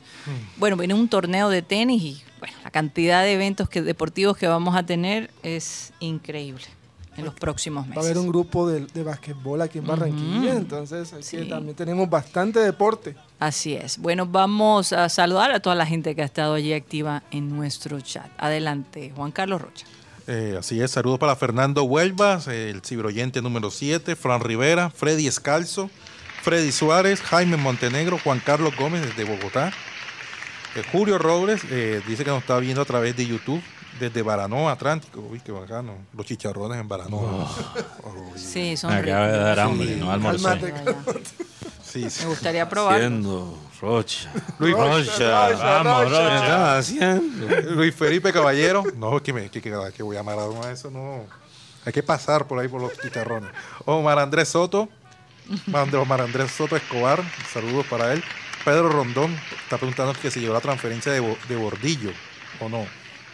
[0.56, 4.46] Bueno, viene un torneo de tenis y bueno, la cantidad de eventos que, deportivos que
[4.46, 6.77] vamos a tener es increíble.
[7.18, 7.98] En los próximos meses.
[7.98, 12.08] Va a haber un grupo de, de basquetbol aquí en Barranquilla, entonces aquí también tenemos
[12.08, 13.16] bastante deporte.
[13.40, 13.98] Así es.
[13.98, 18.00] Bueno, vamos a saludar a toda la gente que ha estado allí activa en nuestro
[18.00, 18.30] chat.
[18.38, 19.86] Adelante, Juan Carlos Rocha.
[20.28, 25.90] Eh, así es, saludos para Fernando Huelva, el ciberoyente número 7, Fran Rivera, Freddy Escalzo,
[26.42, 29.72] Freddy Suárez, Jaime Montenegro, Juan Carlos Gómez desde Bogotá.
[30.76, 33.62] Eh, Julio Robles eh, dice que nos está viendo a través de YouTube
[33.98, 35.20] desde Baranoa Atlántico.
[35.20, 35.94] Uy, qué bacano.
[36.14, 37.48] Los chicharrones en Baranoa.
[38.04, 38.32] Oh.
[38.36, 40.72] sí, son Acaba de dar hambre, no almorcé.
[41.82, 42.24] Sí, sí.
[42.24, 43.00] Me gustaría probar.
[43.80, 44.30] Rocha.
[44.58, 45.48] Luis Rocha.
[45.84, 46.80] Vamos, Rocha.
[47.70, 48.84] Luis Felipe Caballero.
[48.96, 51.24] No, que, me, que, que, voy a amar a eso, no.
[51.84, 53.50] Hay que pasar por ahí por los chicharrones.
[53.86, 54.88] Omar Andrés Soto.
[55.94, 57.22] Omar Andrés Soto Escobar.
[57.52, 58.22] Saludos para él.
[58.64, 62.10] Pedro Rondón está preguntando que si llegó la transferencia de, de Bordillo
[62.60, 62.84] o no.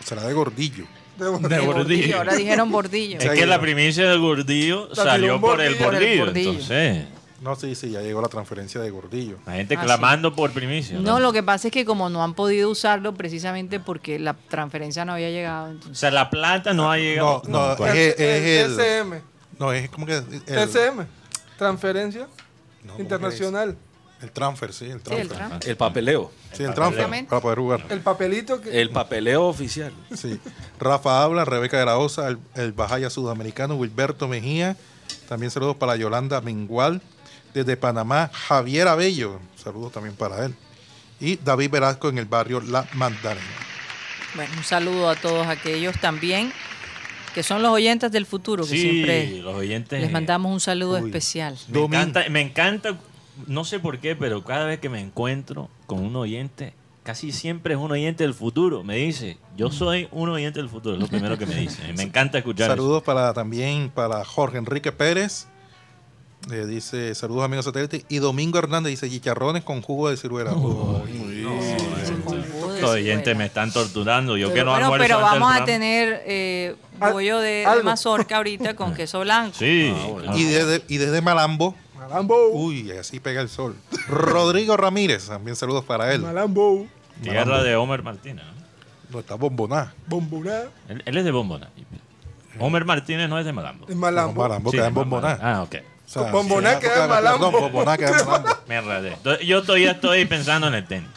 [0.02, 0.86] Será de Gordillo.
[1.16, 1.28] De,
[1.60, 2.16] Bordillo.
[2.16, 3.18] Ahora dijeron Bordillo.
[3.18, 6.28] Es que la primicia del Gordillo salió por el Bordillo.
[6.28, 7.06] Entonces.
[7.40, 9.36] No, sí, sí, ya llegó la transferencia de Gordillo.
[9.44, 10.98] La gente ah, clamando por primicia.
[10.98, 11.20] ¿no?
[11.20, 15.12] lo que pasa es que como no han podido usarlo precisamente porque la transferencia no
[15.12, 15.74] había llegado.
[15.90, 17.42] O sea, la plata no ha llegado.
[17.46, 19.22] No, no, es, el, SM.
[19.58, 20.22] No, es como que...
[20.46, 21.04] El, SM,
[21.58, 22.28] transferencia
[22.98, 23.76] internacional.
[24.24, 25.70] El transfer, sí, el transfer.
[25.70, 26.32] el, papeleo.
[26.52, 27.84] Sí, el, transfer, para poder jugar.
[27.88, 28.60] El papelito.
[28.60, 28.80] Que...
[28.80, 29.92] El papeleo oficial.
[30.14, 30.40] Sí.
[30.80, 34.76] Rafa habla, Rebeca de la Osa, el, el Bajaya sudamericano, Wilberto Mejía.
[35.28, 37.00] También saludos para Yolanda Mengual
[37.54, 40.54] desde Panamá, Javier Abello, saludos también para él,
[41.20, 43.46] y David Velasco en el barrio La Magdalena.
[44.34, 46.52] Bueno, un saludo a todos aquellos también
[47.32, 51.56] que son los oyentes del futuro, que siempre los oyentes, les mandamos un saludo especial.
[51.68, 52.96] Me encanta, me encanta,
[53.46, 57.74] no sé por qué, pero cada vez que me encuentro con un oyente, casi siempre
[57.74, 58.84] es un oyente del futuro.
[58.84, 61.92] Me dice, yo soy un oyente del futuro, es lo primero que me dice.
[61.94, 65.46] Me encanta escuchar Saludos para también para Jorge Enrique Pérez,
[66.50, 68.04] eh, dice, saludos amigos satélite.
[68.08, 70.52] Y Domingo Hernández dice, chicharrones con jugo de ciruela.
[72.80, 74.36] Los oyentes me están torturando.
[74.36, 79.56] Yo pero, bueno, pero vamos a tener eh, bollo de, mazorca ahorita con queso blanco.
[79.58, 79.94] Sí.
[80.26, 81.74] Ah, y, desde, y desde Malambo.
[82.14, 82.50] Malambo.
[82.50, 83.74] Uy, así pega el sol.
[84.08, 86.20] Rodrigo Ramírez, también saludos para él.
[86.20, 86.86] Malambo.
[87.20, 88.44] Tierra de Homer Martínez.
[89.10, 89.18] ¿no?
[89.18, 89.92] está Bomboná.
[90.06, 90.62] Bomboná.
[90.88, 91.70] Él, es de Bomboná.
[92.60, 93.86] Homer Martínez no es de Malambo.
[93.88, 94.42] Es Malambo.
[94.42, 95.38] Malambo queda en Bomboná.
[95.42, 95.76] Ah, ok.
[96.30, 97.50] Bomboná queda en Malambo.
[98.68, 99.16] Me enredé.
[99.44, 101.08] Yo todavía estoy pensando en el tenis.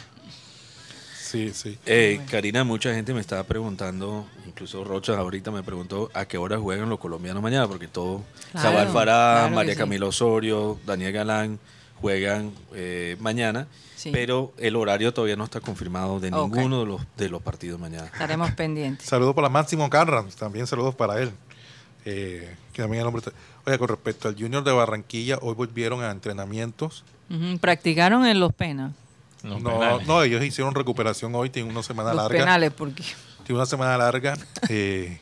[1.28, 1.78] Sí, sí.
[1.84, 6.58] Eh, Karina, mucha gente me estaba preguntando, incluso Rocha ahorita me preguntó a qué hora
[6.58, 11.58] juegan los colombianos mañana, porque todo, claro, Fará, María Camila Osorio, Daniel Galán
[12.00, 13.66] juegan eh, mañana,
[14.10, 18.06] pero el horario todavía no está confirmado de ninguno de los, de los partidos mañana.
[18.06, 19.06] Estaremos pendientes.
[19.06, 21.30] Saludos para Máximo Carran, también saludos para él.
[22.06, 23.22] Eh, que también el hombre
[23.66, 27.04] Oye, con respecto al Junior de Barranquilla, hoy volvieron a entrenamientos.
[27.60, 28.92] Practicaron en Los Penas.
[29.42, 32.38] No, no, ellos hicieron recuperación hoy, tienen una semana los larga.
[32.38, 33.04] penales, ¿por qué?
[33.44, 34.36] Tiene una semana larga.
[34.68, 35.20] Eh,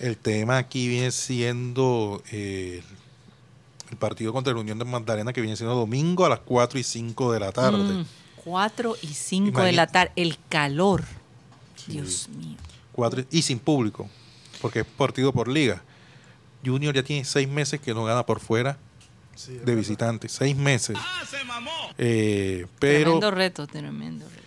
[0.00, 2.82] el tema aquí viene siendo eh,
[3.90, 6.82] el partido contra la Unión de Magdalena, que viene siendo domingo a las 4 y
[6.82, 8.04] 5 de la tarde.
[8.42, 11.04] 4 mm, y 5 de la tarde, el calor.
[11.86, 12.56] Dios mío.
[13.30, 14.08] y sin público,
[14.60, 15.82] porque es partido por liga.
[16.64, 18.78] Junior ya tiene seis meses que no gana por fuera
[19.64, 20.32] de visitantes.
[20.32, 20.96] Seis meses.
[20.98, 21.70] ¡Ah, se mamó!
[21.98, 24.42] Eh, pero, tremendo reto, tremendo reto.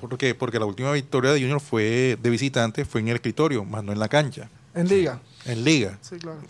[0.00, 3.84] Porque, porque la última victoria de Junior fue de visitante, fue en el escritorio, más
[3.84, 4.48] no en la cancha.
[4.74, 5.20] En liga.
[5.46, 5.98] En liga.
[6.00, 6.40] Sí, claro.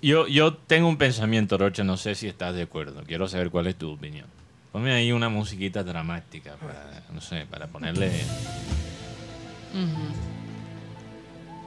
[0.00, 3.02] Yo, yo tengo un pensamiento, Rocha, no sé si estás de acuerdo.
[3.06, 4.26] Quiero saber cuál es tu opinión.
[4.72, 8.10] Ponme ahí una musiquita dramática para, no sé, para ponerle...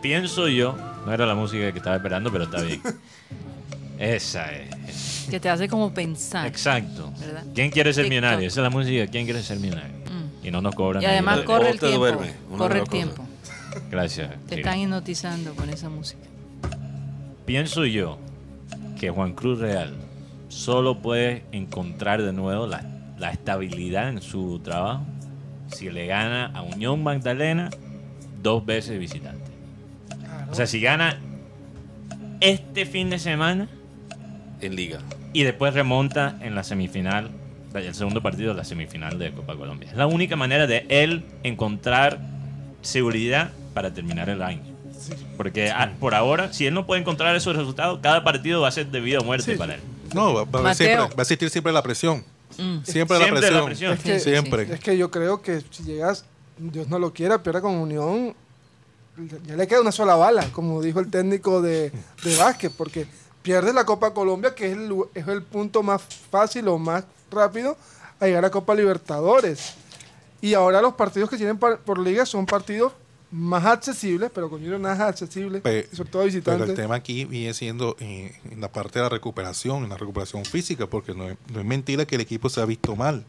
[0.02, 2.82] Pienso yo, no era la música que estaba esperando, pero está bien.
[4.02, 5.28] Esa es.
[5.30, 6.48] Que te hace como pensar.
[6.48, 7.14] Exacto.
[7.54, 8.48] ¿Quién quiere ser millonario?
[8.48, 9.06] Esa es la música.
[9.06, 9.96] ¿Quién quiere ser millonario?
[9.98, 10.48] Mm.
[10.48, 11.04] Y no nos cobran.
[11.04, 12.18] Y además corre el tiempo.
[12.58, 13.24] corre el tiempo.
[13.92, 14.32] Gracias.
[14.50, 16.24] Te están hipnotizando con esa música.
[17.46, 18.18] Pienso yo
[19.00, 19.94] que Juan Cruz Real
[20.50, 22.84] solo puede encontrar de nuevo la,
[23.20, 25.06] la estabilidad en su trabajo
[25.68, 27.70] si le gana a Unión Magdalena
[28.42, 29.52] dos veces visitante.
[30.50, 31.20] O sea, si gana
[32.42, 33.70] este fin de semana.
[34.62, 35.00] En Liga.
[35.34, 37.32] Y después remonta en la semifinal,
[37.74, 39.90] el segundo partido de la semifinal de Copa Colombia.
[39.90, 42.20] Es la única manera de él encontrar
[42.82, 44.62] seguridad para terminar el año.
[45.38, 48.88] Porque por ahora, si él no puede encontrar esos resultados, cada partido va a ser
[48.88, 49.82] de vida o muerte para él.
[50.14, 52.24] No, va, a, siempre, va a existir siempre la presión.
[52.58, 52.84] Mm.
[52.84, 53.94] Siempre, la presión.
[53.94, 54.72] Es que, siempre.
[54.72, 56.26] Es que yo creo que si llegas,
[56.58, 58.36] Dios no lo quiera, pero con Unión
[59.46, 61.92] ya le queda una sola bala, como dijo el técnico de,
[62.24, 63.08] de básquet, porque
[63.42, 67.78] pierde la Copa Colombia, que es el, es el punto más fácil o más rápido
[68.20, 69.76] a llegar a Copa Libertadores.
[70.42, 72.94] Y ahora los partidos que tienen por, liga son partidos
[73.30, 75.62] más accesibles, pero con Junior nada es accesible,
[75.94, 76.62] sobre todo visitantes.
[76.62, 79.98] Pero el tema aquí viene siendo eh, en la parte de la recuperación, en la
[79.98, 83.24] recuperación física, porque no es, mentira que el equipo se ha visto mal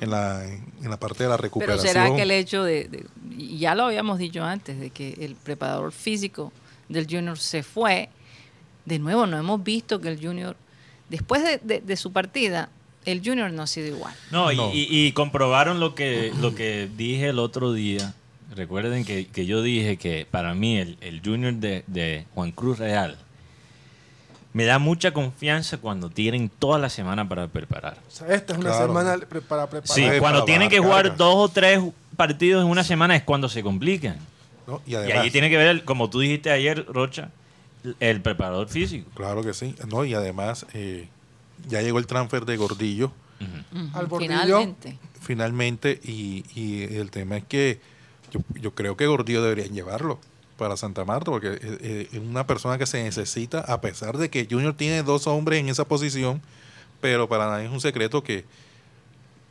[0.00, 1.92] en la, en la parte de la recuperación.
[1.92, 5.92] Pero será que el hecho de, ya lo habíamos dicho antes, de que el preparador
[5.92, 6.52] físico
[6.88, 8.08] del Junior se fue,
[8.84, 10.56] de nuevo no hemos visto que el Junior,
[11.08, 12.68] después de su partida,
[13.04, 14.14] el Junior no ha sido igual.
[14.30, 18.14] No, Y, comprobaron lo que, lo que dije el otro día.
[18.54, 23.18] Recuerden que, yo dije que para mí el, Junior de, Juan Cruz Real
[24.52, 27.98] me da mucha confianza cuando tienen toda la semana para preparar.
[28.06, 29.16] O sea, esta es una semana
[29.48, 29.82] para preparar.
[29.84, 31.80] Sí, cuando tienen que jugar dos o tres
[32.16, 34.16] partidos en una semana es cuando se complican.
[34.86, 37.30] y, ahí tiene que ver, como tú dijiste ayer, Rocha,
[38.00, 39.10] el preparador físico.
[39.14, 39.74] Claro que sí.
[39.88, 41.08] No, y además, eh,
[41.68, 43.12] ya llegó el transfer de Gordillo.
[43.92, 44.98] Al Finalmente.
[45.20, 47.80] Finalmente, y, el tema es que
[48.60, 50.18] yo, creo que Gordillo debería llevarlo
[50.56, 54.74] para Santa Marta, porque es, una persona que se necesita, a pesar de que Junior
[54.74, 56.40] tiene dos hombres en esa posición,
[57.00, 58.44] pero para nadie es un secreto que,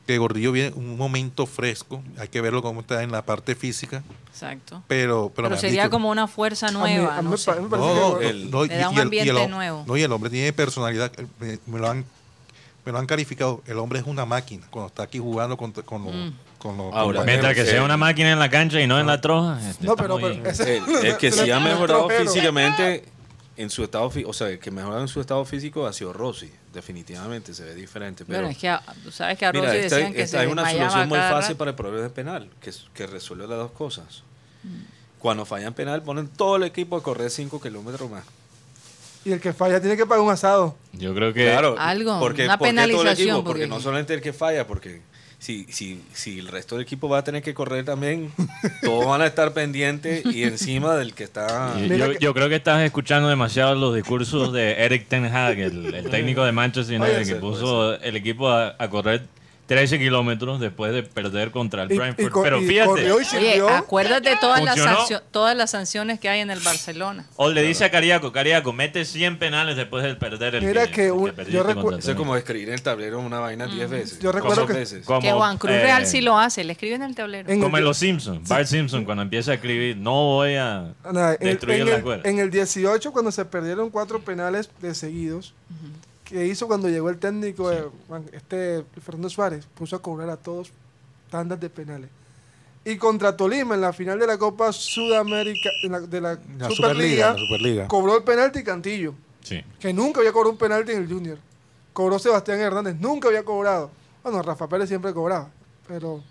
[0.05, 4.03] que Gordillo viene un momento fresco, hay que verlo cómo está en la parte física.
[4.29, 4.83] Exacto.
[4.87, 7.21] Pero, pero, sería como una fuerza nueva.
[7.21, 9.83] no, el, da un ambiente nuevo.
[9.87, 12.05] No, y el hombre tiene personalidad, me, lo han
[12.85, 16.03] me lo han calificado, el hombre es una máquina cuando está aquí jugando con, con,
[16.03, 16.31] los, mm.
[16.57, 19.57] con Ahora, mientras que sea una máquina en la cancha y no en la troja.
[19.69, 23.05] Este, no, pero, es que si ha mejorado físicamente
[23.55, 27.53] en su estado, o sea, que mejorado en su estado físico ha sido Rossi, definitivamente
[27.53, 28.25] se ve diferente.
[28.25, 28.75] Pero, es que
[29.11, 32.09] sabes que a Rossi decían que hay una solución muy fácil para el problema de
[32.09, 34.23] penal, que, que resuelve las dos cosas.
[34.63, 34.93] Mm.
[35.19, 38.25] Cuando fallan penal, ponen todo el equipo a correr 5 kilómetros más.
[39.25, 40.75] Y el que falla tiene que pagar un asado.
[40.91, 41.45] Yo creo que.
[41.45, 43.43] Claro, algo, porque, una penalización.
[43.43, 45.01] porque no solamente el que falla, porque
[45.43, 48.31] si, si, si el resto del equipo va a tener que correr también,
[48.81, 51.77] todos van a estar pendientes y encima del que está...
[52.21, 56.53] Yo, creo que estás escuchando demasiado los discursos de Eric Ten Hag, el, técnico de
[56.53, 59.23] Manchester United, que puso el equipo a correr
[59.65, 62.43] 13 kilómetros después de perder contra el Brentford.
[62.43, 63.11] Pero fíjate.
[63.11, 67.25] Oye, acuérdate todas las, todas las sanciones que hay en el Barcelona.
[67.37, 71.07] O le dice a Cariaco, Cariaco, mete 100 penales después de perder el Mira que,
[71.49, 71.99] yo recuerdo.
[71.99, 74.19] Eso es como escribir en el tablero una vaina 10 veces.
[74.19, 75.05] Yo recuerdo que, veces.
[75.21, 77.47] que Juan Cruz Real eh, sí lo hace, le escribe en el tablero.
[77.59, 78.47] como en Los Simpsons.
[78.49, 80.93] Bart Simpson, cuando empieza a escribir, no voy a
[81.39, 82.23] destruir en, la escuela.
[82.25, 85.53] En el 18, cuando se perdieron cuatro penales de seguidos
[86.33, 87.71] que hizo cuando llegó el técnico,
[88.31, 90.71] este Fernando Suárez, puso a cobrar a todos
[91.29, 92.09] tandas de penales.
[92.83, 95.69] Y contra Tolima en la final de la Copa Sudamérica,
[96.09, 96.39] de la,
[96.71, 97.35] Superliga,
[97.87, 99.13] cobró el penalti Cantillo,
[99.79, 101.37] que nunca había cobrado un penalti en el Junior.
[101.93, 103.91] Cobró Sebastián Hernández, nunca había cobrado.
[104.23, 105.51] Bueno, Rafa Pérez siempre cobraba,
[105.87, 106.23] pero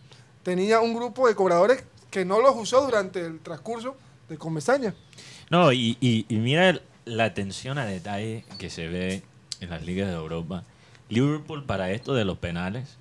[0.42, 3.94] tenía un grupo de cobradores que no los usó durante el transcurso
[4.28, 4.96] de Comesaña.
[5.48, 9.22] No, y, y mira la atención a detalle que se ve
[9.62, 10.64] en las ligas de Europa.
[11.08, 12.98] Liverpool para esto de los penales,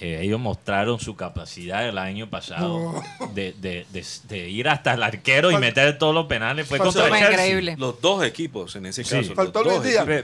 [0.00, 3.00] eh, ellos mostraron su capacidad el año pasado
[3.34, 6.66] de, de, de, ir hasta el arquero y meter todos los penales.
[6.66, 7.76] Fue contra increíble.
[7.78, 9.34] Los dos equipos en ese caso.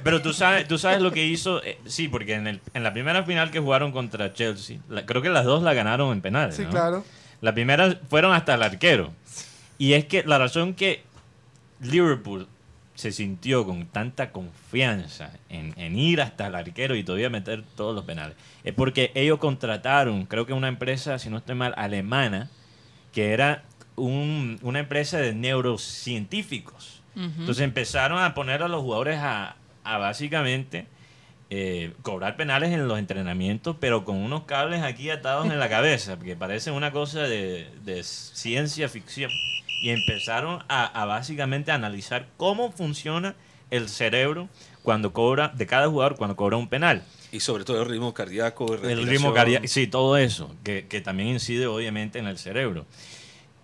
[0.03, 1.62] Pero, tú sabes, tú sabes lo que hizo.
[1.62, 5.29] Eh, sí, porque en, el, en la primera final que jugaron contra Chelsea, creo que
[5.29, 6.57] las dos la ganaron en penales.
[6.57, 7.05] Sí, claro.
[7.41, 9.12] La primera fueron hasta el arquero.
[9.79, 11.05] Y es que la razón que
[11.81, 12.49] Liverpool
[12.99, 18.05] se sintió con tanta confianza en, ir hasta el arquero y todavía meter todos los
[18.05, 18.37] penales.
[18.65, 22.51] Es porque ellos contrataron, creo que una empresa, si no estoy mal, alemana,
[23.13, 23.63] que era
[23.95, 27.01] una empresa de neurocientíficos.
[27.15, 30.89] Entonces empezaron a poner a los jugadores a, básicamente
[31.51, 36.17] eh, cobrar penales en los entrenamientos, pero con unos cables aquí atados en la cabeza,
[36.17, 39.31] porque parece una cosa de, de ciencia ficción
[39.81, 43.35] y empezaron a, básicamente analizar cómo funciona
[43.70, 44.49] el cerebro
[44.83, 47.05] cuando cobra, de cada jugador cuando cobra un penal.
[47.31, 48.74] Y sobre todo el ritmo cardíaco.
[48.74, 52.87] El ritmo cardíaco, sí, todo eso, que, también incide obviamente en el cerebro.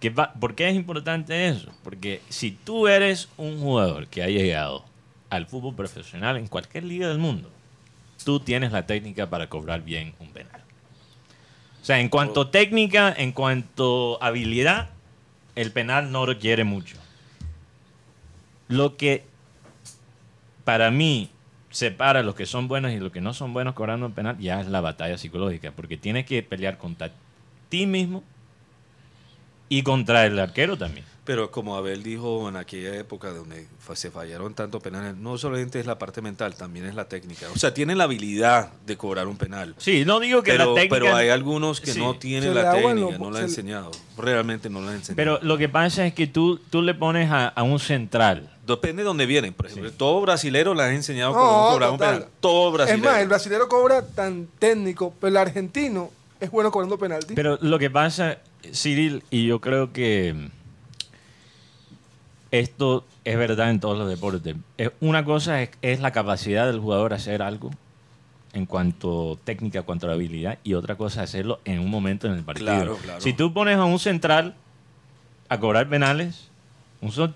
[0.01, 1.71] ¿Qué ¿Por qué es importante eso?
[1.83, 4.85] Porque si tú eres un jugador que ha llegado
[5.31, 7.51] al fútbol profesional en cualquier liga del mundo,
[8.25, 10.63] tú tienes la técnica para cobrar bien un penal.
[11.81, 12.49] O sea, en cuanto a oh.
[12.49, 14.91] técnica, en cuanto a habilidad,
[15.55, 16.97] el penal no requiere mucho.
[18.69, 19.25] Lo que
[20.65, 21.31] para mí
[21.71, 24.61] separa los que son buenos y los que no son buenos cobrando un penal ya
[24.61, 27.11] es la batalla psicológica, porque tienes que pelear contra
[27.69, 28.23] ti mismo
[29.69, 31.07] y contra el arquero también.
[31.25, 35.87] Pero como Abel dijo en aquella época donde se fallaron tantos penales, no solamente es
[35.87, 37.47] la parte mental, también es la técnica.
[37.55, 39.75] O sea, tienen la habilidad de cobrar un penal.
[39.79, 40.95] Sí, no digo que pero, la técnica...
[40.97, 43.91] Pero hay algunos que no tienen la técnica, no la han enseñado.
[44.19, 45.17] Realmente no la han enseñado.
[45.17, 48.51] Pero lo que pasa es que tú, tú le pones a, un central.
[48.67, 49.55] Depende de dónde vienen.
[49.55, 52.29] Por ejemplo, todo brasilero le has enseñado cómo cobrar un penal.
[52.41, 53.03] Todo brasilero.
[53.03, 56.11] Es más, el brasilero cobra tan técnico, pero el argentino
[56.41, 57.35] es bueno cobrando penalti.
[57.35, 58.39] Pero lo que pasa,
[58.73, 60.51] Cyril, y yo creo que
[62.51, 64.57] esto es verdad en todos los deportes.
[65.01, 67.71] Una cosa es, la capacidad del jugador a hacer algo
[68.53, 72.29] en cuanto técnica, en cuanto a habilidad, y otra cosa es hacerlo en un momento
[72.29, 72.97] en el partido.
[73.19, 74.55] Si tú pones a un central
[75.49, 76.49] a cobrar penales,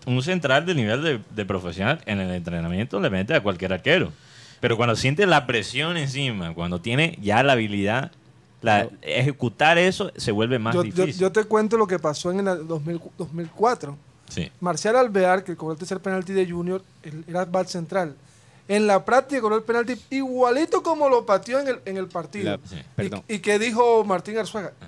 [0.07, 4.13] un, central de nivel de, profesional en el entrenamiento le mete a cualquier arquero.
[4.61, 8.13] Pero cuando siente la presión encima, cuando tiene ya la habilidad,
[8.61, 11.15] la, ejecutar eso se vuelve más difícil.
[11.19, 13.97] Yo, te cuento lo que pasó en el 2004
[14.61, 16.83] Marcial Alvear, que cobró el tercer penalti de Junior,
[17.27, 18.15] era bad central.
[18.67, 22.59] En la práctica cobró el penalti igualito como lo pateó en el, en el partido.
[23.27, 24.87] y, que dijo Martín Arzuaga, ah.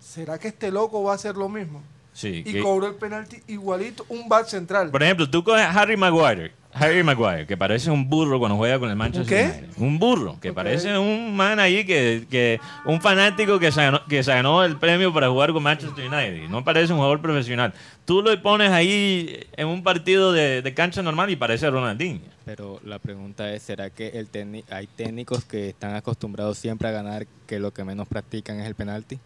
[0.00, 1.82] ¿será que este loco va a hacer lo mismo?
[2.22, 4.90] y cobró el penalti igualito, un bad central.
[4.90, 8.78] Por ejemplo, tú coges a Harry Maguire, Harry Maguire, que parece un burro cuando juega
[8.78, 9.68] con el Manchester United.
[9.78, 14.22] Un burro, que parece un man ahí que, que un fanático que se, ganó, que
[14.22, 16.48] se ganó el premio para jugar con Manchester United.
[16.50, 17.72] No parece un jugador profesional.
[18.04, 22.20] Tú lo pones ahí en un partido de, de cancha normal y parece Ronaldinho.
[22.44, 24.28] Pero la pregunta es, ¿será que el
[24.70, 28.74] hay técnicos que están acostumbrados siempre a ganar que lo que menos practican es el
[28.74, 29.18] penalti?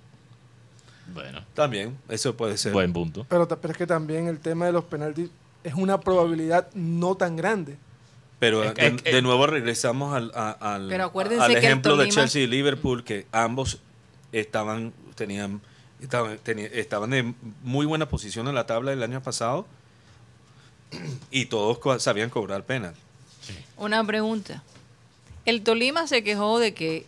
[1.13, 2.73] Bueno, también, eso puede ser.
[2.73, 3.27] Buen punto.
[3.29, 5.31] Pero, pero es que también el tema de los penaltis
[5.65, 7.77] es una probabilidad no tan grande.
[8.39, 10.91] Pero de, nuevo regresamos al, al,
[11.53, 13.81] ejemplo de Chelsea y Liverpool, que ambos
[14.33, 15.61] estaban, tenían,
[16.01, 19.67] estaban, estaban en muy buena posición en la tabla del año pasado
[21.31, 22.95] y todos sabían cobrar penal.
[23.77, 24.63] Una pregunta.
[25.45, 27.07] El Tolima se quejó de que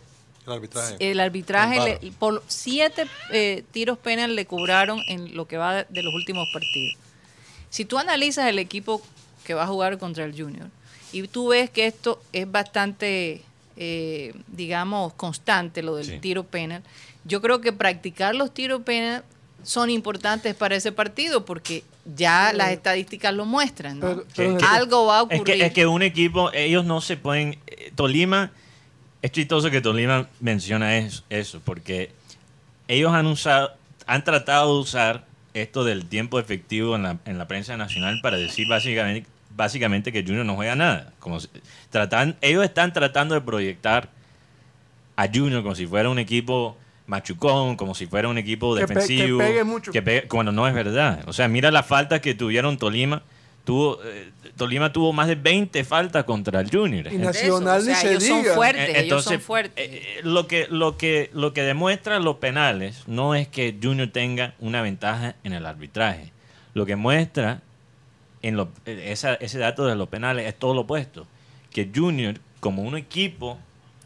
[0.99, 6.13] el arbitraje, por siete eh, tiros penal le cobraron en lo que va de los
[6.13, 7.02] últimos partidos.
[7.73, 9.01] Si tú analizas el equipo
[9.43, 10.67] que va a jugar contra el Junior
[11.11, 13.41] y tú ves que esto es bastante,
[13.77, 16.83] eh, digamos, constante, lo del tiro penal,
[17.25, 19.23] yo creo que practicar los tiros penal
[19.63, 21.83] son importantes para ese partido porque
[22.15, 23.99] ya las estadísticas lo muestran.
[24.69, 25.63] Algo va a ocurrir.
[25.63, 27.57] Es que, un equipo, ellos no se pueden.
[27.65, 28.51] Eh, Tolima,
[29.23, 32.11] es chistoso que Tolima menciona eso, eso porque
[32.87, 33.71] ellos han usado,
[34.05, 38.37] han tratado de usar esto del tiempo efectivo en la, en la prensa nacional para
[38.37, 41.13] decir básicamente, básicamente que Junior no juega nada.
[41.19, 41.37] Como
[41.89, 44.09] tratan, ellos están tratando de proyectar
[45.15, 49.39] a Junior como si fuera un equipo machucón, como si fuera un equipo defensivo.
[49.39, 49.91] que pegue mucho.
[50.27, 51.23] cuando no es verdad.
[51.27, 53.23] O sea, mira la falta que tuvieron Tolima.
[53.63, 57.11] Tuvo, eh, Tolima tuvo más de 20 faltas contra el Junior.
[57.11, 59.73] Y Nacional ni se ellos Son fuertes, Entonces, ellos son fuertes.
[59.89, 64.53] Eh, lo, que, lo, que, lo que demuestran los penales no es que Junior tenga
[64.59, 66.33] una ventaja en el arbitraje.
[66.73, 67.61] Lo que muestra
[68.41, 71.25] en lo, ese dato de los penales es todo lo opuesto.
[71.71, 73.57] Que Junior, como un equipo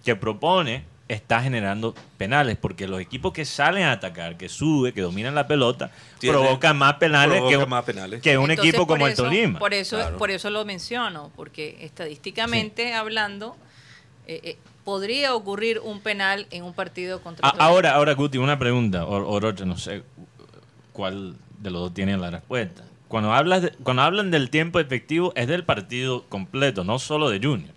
[0.06, 5.02] que propone está generando penales, porque los equipos que salen a atacar, que suben, que
[5.02, 7.42] dominan la pelota, provocan más penales,
[8.22, 9.60] que, un equipo como el Tolima.
[9.60, 13.56] Por eso, por eso lo menciono, porque estadísticamente hablando,
[14.28, 19.06] eh, eh, podría ocurrir un penal en un partido contra Ahora, ahora Guti, una pregunta,
[19.06, 20.04] o, no sé
[20.92, 22.84] cuál de los dos tiene la respuesta.
[23.08, 27.74] Cuando, hablas cuando hablan del tiempo efectivo, es del partido completo, no solo de Junior.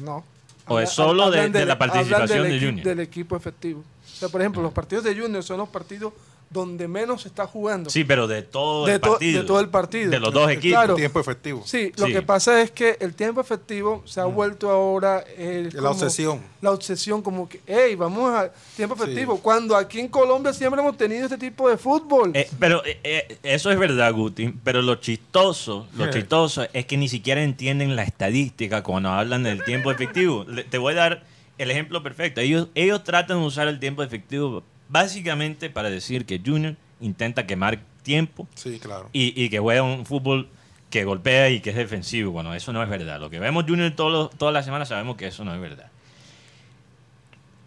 [0.00, 0.24] No.
[0.72, 2.86] ¿O es solo de, la participación de Junior?
[2.86, 3.80] Del equipo efectivo.
[3.80, 6.12] O sea, por ejemplo, los partidos de Junior son los partidos
[6.52, 7.90] donde menos se está jugando.
[7.90, 9.40] Sí, pero de todo el partido.
[9.40, 10.10] De todo el partido.
[10.10, 10.78] De los dos equipos.
[10.78, 11.62] Claro, tiempo efectivo.
[11.64, 15.24] Sí, lo que pasa es que el tiempo efectivo se ha vuelto ahora...
[15.36, 16.40] la obsesión.
[16.60, 19.38] La obsesión como que, hey, vamos a tiempo efectivo.
[19.38, 22.32] Cuando aquí en Colombia siempre hemos tenido este tipo de fútbol.
[22.34, 24.54] Eh, pero eh, eh, eso es verdad, Guti.
[24.62, 29.64] Pero lo chistoso, lo chistoso es que ni siquiera entienden la estadística cuando hablan del
[29.64, 30.44] tiempo efectivo.
[30.44, 31.24] te voy a dar
[31.58, 32.40] el ejemplo perfecto.
[32.40, 37.80] Ellos, ellos tratan de usar el tiempo efectivo básicamente para decir que Junior intenta quemar
[38.02, 39.08] tiempo sí, claro.
[39.12, 40.48] y, que juega un fútbol
[40.90, 42.30] que golpea y que es defensivo.
[42.30, 43.18] Bueno, eso no es verdad.
[43.18, 45.90] Lo que vemos Junior todas las semanas sabemos que eso no es verdad.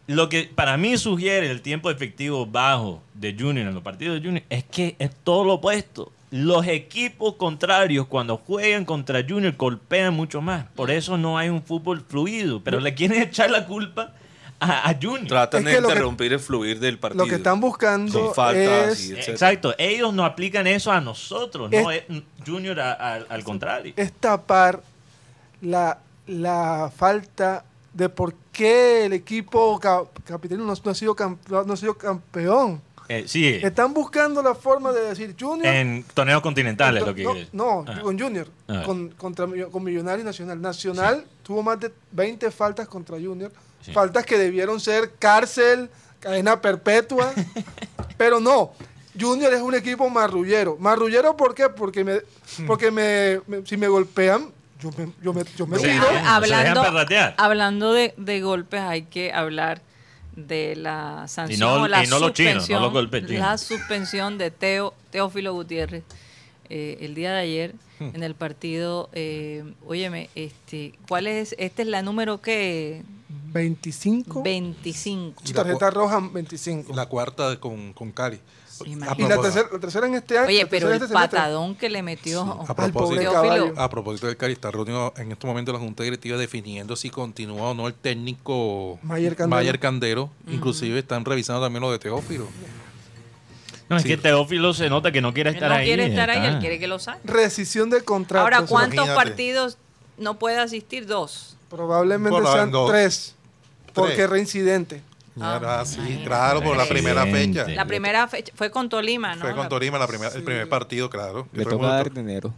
[0.07, 4.27] Lo que para mí sugiere el tiempo efectivo bajo de Junior en los partidos de
[4.27, 6.11] Junior es que es todo lo opuesto.
[6.29, 10.65] Los equipos contrarios cuando juegan contra Junior golpean mucho más.
[10.75, 12.61] Por eso no hay un fútbol fluido.
[12.63, 14.13] Pero le quieren echar la culpa
[14.69, 15.27] a, Junior.
[15.27, 17.25] Tratan de interrumpir el fluir del partido.
[17.25, 19.27] Lo que están buscando faltas es...
[19.27, 21.89] Exacto, ellos no aplican eso a nosotros, no
[22.45, 23.93] Junior al contrario.
[23.95, 24.81] Es tapar
[25.61, 31.15] la, la falta de por qué el equipo capitalino no, ha sido
[31.49, 32.81] no ha sido campeón.
[33.07, 33.47] Eh, sí.
[33.47, 35.67] Están buscando la forma de decir Junior.
[35.73, 37.99] En torneos continentales, lo que No, no ah.
[38.01, 38.47] con Junior.
[38.67, 38.83] Ah.
[38.85, 40.61] Con, contra, con Millonario y Nacional.
[40.61, 43.51] Nacional tuvo más de 20 faltas contra Junior.
[43.93, 47.33] Faltas que debieron ser cárcel, cadena perpetua.
[48.17, 48.73] pero no.
[49.19, 50.77] Junior es un equipo marrullero.
[50.79, 51.69] ¿Marrullero por qué?
[51.69, 52.17] Porque, me,
[52.67, 56.05] porque me, si me golpean, yo me, yo me, yo me tiro.
[56.25, 56.83] Hablando,
[57.37, 59.81] hablando de, de golpes, hay que hablar
[60.35, 66.03] de la sanción la, suspensión, la suspensión de Teo, Teófilo Gutiérrez
[66.69, 68.15] eh, el día de ayer hmm.
[68.15, 69.09] en el partido.
[69.13, 71.55] Eh, óyeme, este, ¿cuál es?
[71.57, 73.03] Esta es la número que
[73.55, 74.43] 25.
[74.43, 75.43] 25.
[75.53, 76.93] tarjeta roja 25.
[76.93, 78.39] La cuarta con, con Cari
[78.85, 79.39] y la
[79.79, 80.47] tercera, en este año.
[80.47, 84.71] Oye, pero el este patadón que le metió a, propósito, a propósito del Cari, está
[84.71, 89.79] reunido en este momento la Junta Directiva definiendo si continúa o no el técnico Mayer
[89.79, 90.29] Candero.
[90.47, 92.47] Inclusive están revisando también lo de Teófilo.
[93.87, 95.85] No, es que Teófilo se nota que no quiere estar ahí.
[95.85, 97.21] No quiere estar ahí, él quiere que lo saque.
[97.23, 98.43] Rescisión de contrato.
[98.43, 99.77] Ahora, ¿cuántos partidos
[100.17, 101.05] no puede asistir?
[101.05, 101.55] Dos.
[101.69, 103.34] Probablemente sean tres.
[103.95, 105.01] Porque reincidente.
[105.39, 107.67] Ah, sí, claro, por la primera fecha.
[107.67, 109.41] La primera fecha fue con Tolima, ¿no?
[109.41, 111.47] Fue con Tolima la primera, el primer partido, claro.
[111.51, 112.53] Le toca dar dinero.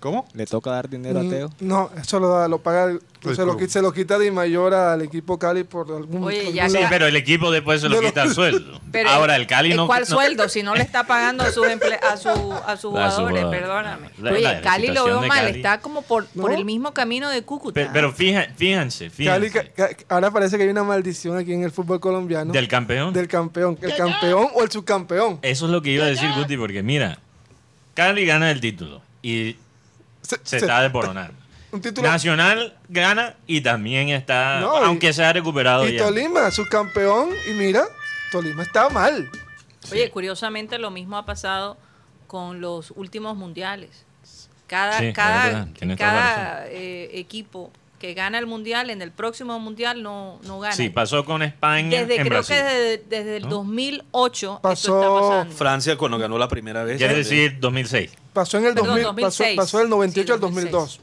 [0.00, 0.26] ¿Cómo?
[0.32, 1.50] ¿Le toca dar dinero a Teo?
[1.60, 5.64] No, eso lo, lo paga, se, lo, se lo quita de mayor al equipo Cali
[5.64, 8.80] por algún Oye, Sí, pero el equipo después se lo quita el sueldo.
[9.08, 9.86] Ahora el Cali no.
[9.86, 10.48] ¿Cuál sueldo?
[10.48, 14.10] Si no le está pagando a sus, a, su, a sus jugadores, perdóname.
[14.22, 17.90] Oye, Cali lo veo mal, está como por, por el mismo camino de Cúcuta.
[17.92, 19.72] Pero, fíjense, fíjense.
[20.08, 22.52] ahora parece que hay una maldición aquí en el fútbol colombiano.
[22.52, 23.12] ¿Del campeón?
[23.12, 23.78] Del campeón.
[23.80, 25.38] El campeón o el subcampeón.
[25.42, 27.18] Eso es lo que iba a decir Guti, porque mira,
[27.94, 29.56] Cali gana el título y
[30.22, 30.90] se, está
[31.80, 32.02] desboronando.
[32.02, 35.88] Nacional gana y también está, aunque se ha recuperado.
[35.88, 37.84] Y Tolima, su campeón, y mira,
[38.30, 39.30] Tolima está mal.
[39.90, 41.76] Oye, curiosamente lo mismo ha pasado
[42.26, 44.04] con los últimos mundiales.
[44.66, 45.68] Cada, cada,
[45.98, 47.70] cada eh, equipo
[48.02, 50.74] que gana el mundial en el próximo mundial no, no gana.
[50.74, 52.04] Sí, pasó con España.
[52.04, 56.98] Desde, creo que desde, el 2008 pasó Francia cuando ganó la primera vez.
[56.98, 58.10] Quiere decir 2006.
[58.32, 61.00] Pasó en el 2000, pasó, del 98 al 2002.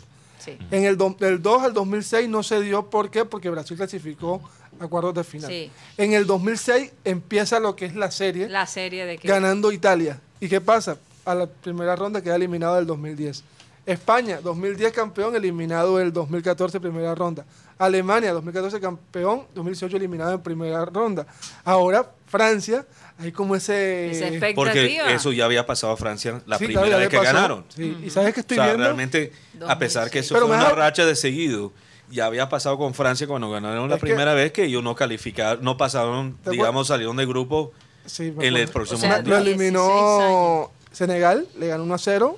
[0.47, 3.25] En el del 2 al 2006 no se dio, ¿por qué?
[3.25, 4.41] Porque Brasil clasificó
[4.79, 5.71] a cuartos de final.
[5.97, 8.47] En el 2006 empieza lo que es la serie.
[8.49, 10.19] La serie de Ganando Italia.
[10.39, 10.97] ¿Y qué pasa?
[11.25, 13.43] A la primera ronda queda eliminado del 2010.
[13.85, 17.45] España, 2010 campeón, eliminado el 2014 primera ronda.
[17.77, 21.25] Alemania, 2014 campeón, 2018 eliminado en primera ronda.
[21.63, 22.85] Ahora Francia,
[23.19, 24.39] hay como ese...
[24.55, 27.65] Porque eso ya había pasado a Francia la primera vez que ganaron.
[27.69, 27.97] Sí.
[28.03, 29.31] ¿Y sabes que estoy o sea, realmente,
[29.67, 31.71] a pesar que eso fue una racha de seguido,
[32.09, 35.77] ya había pasado con Francia cuando ganaron la primera vez que ellos no calificaron, no
[35.77, 37.71] pasaron, digamos, salieron del grupo
[38.17, 42.37] en el próximo o Lo eliminó Senegal, le ganó 1 a 0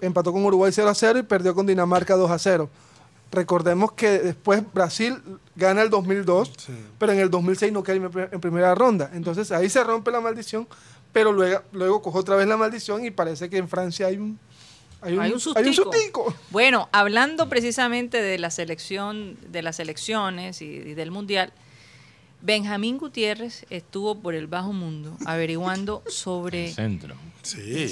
[0.00, 2.70] empató con Uruguay 0 a 0 y perdió con Dinamarca 2 a 0.
[3.32, 5.22] Recordemos que después Brasil
[5.54, 6.52] gana el 2002,
[6.98, 9.10] pero en el 2006 no cae en primera ronda.
[9.14, 10.66] Entonces ahí se rompe la maldición,
[11.12, 14.38] pero luego, luego coge otra vez la maldición y parece que en Francia hay un,
[15.00, 16.34] hay un, hay sustico.
[16.50, 21.52] Bueno, hablando precisamente de la selección, de las elecciones y del mundial,
[22.42, 26.72] Benjamín Gutiérrez estuvo por el bajo mundo averiguando sobre...
[26.72, 27.14] centro.
[27.42, 27.90] Sí.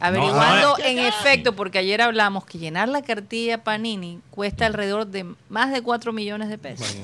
[0.00, 5.72] Averiguando en efecto, porque ayer hablamos que llenar la cartilla Panini cuesta alrededor de más
[5.72, 6.96] de 4 millones de pesos.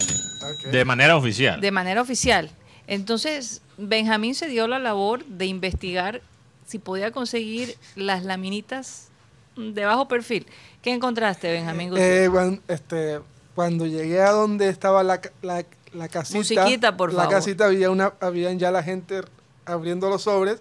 [0.70, 1.60] De manera oficial.
[1.60, 2.50] De manera oficial.
[2.86, 6.22] Entonces, Benjamín se dio la labor de investigar
[6.66, 9.08] si podía conseguir las laminitas
[9.56, 10.46] de bajo perfil.
[10.82, 12.26] ¿Qué encontraste, Benjamín eh, Gutiérrez?
[12.26, 13.20] Eh, cuando, este,
[13.54, 16.38] cuando llegué a donde estaba la, la la casita.
[16.38, 19.22] Musiquita, por la casita había una, habían ya la gente
[19.64, 20.60] abriendo los sobres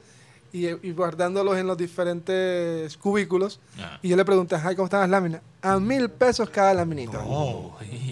[0.51, 3.59] y, guardándolos en los diferentes cubículos.
[4.01, 5.41] Y yo le pregunté, ¿cómo están las láminas?
[5.61, 7.23] A mil pesos cada laminita.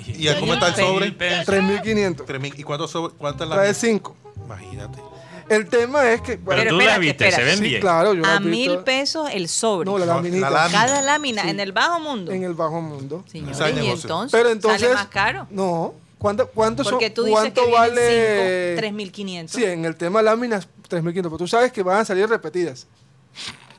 [0.08, 1.12] ¿Y cómo está el sobre?
[1.12, 2.28] Tres mil quinientos.
[2.56, 3.66] ¿Y cuántos cuántas láminas?
[3.66, 4.16] Trae cinco.
[4.44, 5.00] Imagínate.
[5.50, 6.38] El tema es que.
[6.38, 7.82] Pero, tú la viste, se ven bien.
[7.82, 9.90] Claro, yo A mil pesos el sobre.
[9.90, 10.50] No, la laminita.
[10.72, 12.32] Cada lámina en el bajo mundo.
[12.32, 13.24] En el bajo mundo.
[13.28, 14.82] Señor, y entonces, Pero entonces.
[14.82, 15.48] ¿Sale más caro?
[15.50, 15.94] No.
[16.18, 18.78] ¿Cuánto, cuánto, Porque tú dices cuánto que vale?
[18.78, 19.48] 3.500.
[19.50, 21.14] Sí, en el tema láminas, 3.500.
[21.14, 22.88] Pero tú sabes que van a salir repetidas.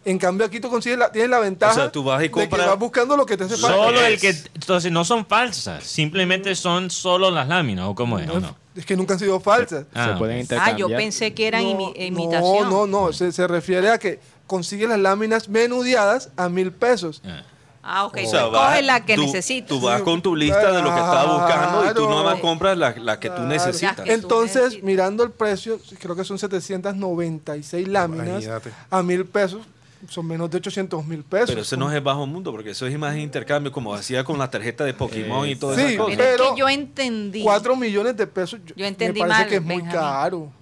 [0.04, 2.48] En cambio aquí tú consigues la, tienes la ventaja O sea, tú vas y de
[2.48, 3.76] que vas buscando lo que te hace falta.
[3.76, 4.30] Solo el que.
[4.54, 8.28] Entonces no son falsas, simplemente son solo las láminas, ¿o cómo es?
[8.30, 8.56] ¿O no?
[8.74, 9.84] Es que nunca han sido falsas.
[9.92, 10.38] Ah, se pueden ok.
[10.38, 10.78] Ah, intercambiar.
[10.78, 12.70] yo pensé que eran no, imi- no, imitación.
[12.70, 17.20] No, no, se, se refiere a que consigues las láminas menudeadas a mil pesos.
[17.26, 17.42] Ah.
[17.90, 18.18] Ah, ok.
[18.26, 19.68] O sea, tú vas- coges la que tú- necesitas.
[19.68, 22.10] Tú vas con tu lista de lo que estás buscando y tú Claro.
[22.10, 24.00] nada más compras la, la que tú necesitas.
[24.06, 24.84] Entonces, necesitas.
[24.84, 28.70] mirando el precio, creo que son 796 láminas Imagínate.
[28.90, 29.62] a mil pesos.
[30.08, 31.48] Son menos de 800 mil pesos.
[31.48, 34.22] Pero ese no es el bajo mundo, porque eso es imagen de intercambio, como hacía
[34.22, 36.16] con la tarjeta de Pokémon y todo Sí, esas cosas.
[36.16, 37.42] Pero es que yo entendí.
[37.42, 38.60] 4 millones de pesos.
[38.76, 40.52] Yo entendí me parece mal, que es muy caro.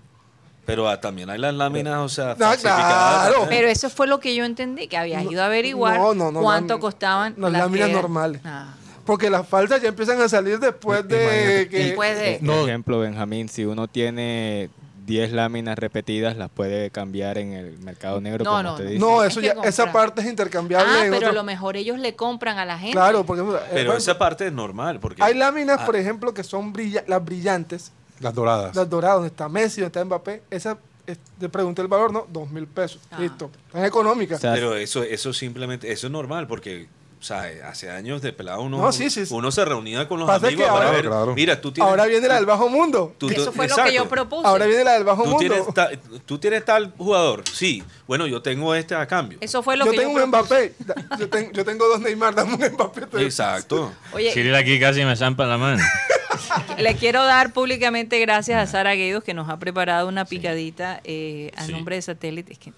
[0.66, 3.28] Pero ah, también hay las láminas, o sea, Ah, falsificadas.
[3.28, 3.46] claro.
[3.48, 6.32] Pero eso fue lo que yo entendí, que habías No, ido a averiguar no, no,
[6.32, 8.40] no, cuánto costaban las las láminas que- normales.
[8.44, 8.74] Ah.
[9.04, 11.68] Porque las falsas ya empiezan a salir después de Imagínate.
[11.68, 11.78] que...
[11.84, 12.40] Después de...
[12.44, 14.68] Por ejemplo, Benjamín, si uno tiene
[15.04, 18.90] 10 láminas repetidas, las puede cambiar en el mercado negro, No, como no, usted no.
[18.90, 19.00] dice.
[19.00, 20.06] No, Tienes eso que ya, esa comprar.
[20.08, 20.92] parte es intercambiable.
[20.92, 22.94] Ah, en pero a otro- lo mejor ellos le compran a la gente.
[22.96, 25.86] Claro, porque eh, Pero bueno, esa parte es normal, porque hay láminas, Ah.
[25.86, 28.74] por ejemplo, que son brilla- las brillantes, Las doradas.
[28.76, 30.42] las doradas, donde está Messi, donde está Mbappé.
[30.50, 32.26] Esa, eh, te pregunté el valor, ¿no?
[32.30, 33.00] Dos mil pesos.
[33.10, 33.18] Ah.
[33.20, 33.50] Listo.
[33.72, 34.36] Tan económica.
[34.36, 36.88] O sea, Pero eso, eso simplemente, eso es normal, porque,
[37.20, 39.34] o sea, hace años de pelado uno, No, sí, sí, sí.
[39.34, 41.34] uno se reunía con los Pasa amigos que para ahora- ver, Claro.
[41.34, 43.14] mira, tú tienes, Ahora viene la del bajo mundo.
[43.18, 44.46] tú- Eso fue lo que yo propuse.
[44.46, 45.38] Ahora viene la del bajo Tú mundo.
[45.40, 45.90] tienes, ta-
[46.26, 49.38] tú tienes tal jugador, sí, bueno, yo tengo este a cambio.
[49.40, 50.74] Eso fue lo Yo que tengo yo un propuse.
[50.80, 51.16] Mbappé.
[51.18, 53.24] Yo, tengo- yo tengo dos Neymar, dame un Mbappé.
[53.24, 53.92] Exacto.
[54.12, 55.82] Oye, aquí casi me zampa la mano.
[56.78, 61.50] le quiero dar públicamente gracias a Sara Gueidos que nos ha preparado una picadita eh,
[61.56, 61.72] a Sí.
[61.72, 62.52] nombre de satélite.
[62.52, 62.72] Es que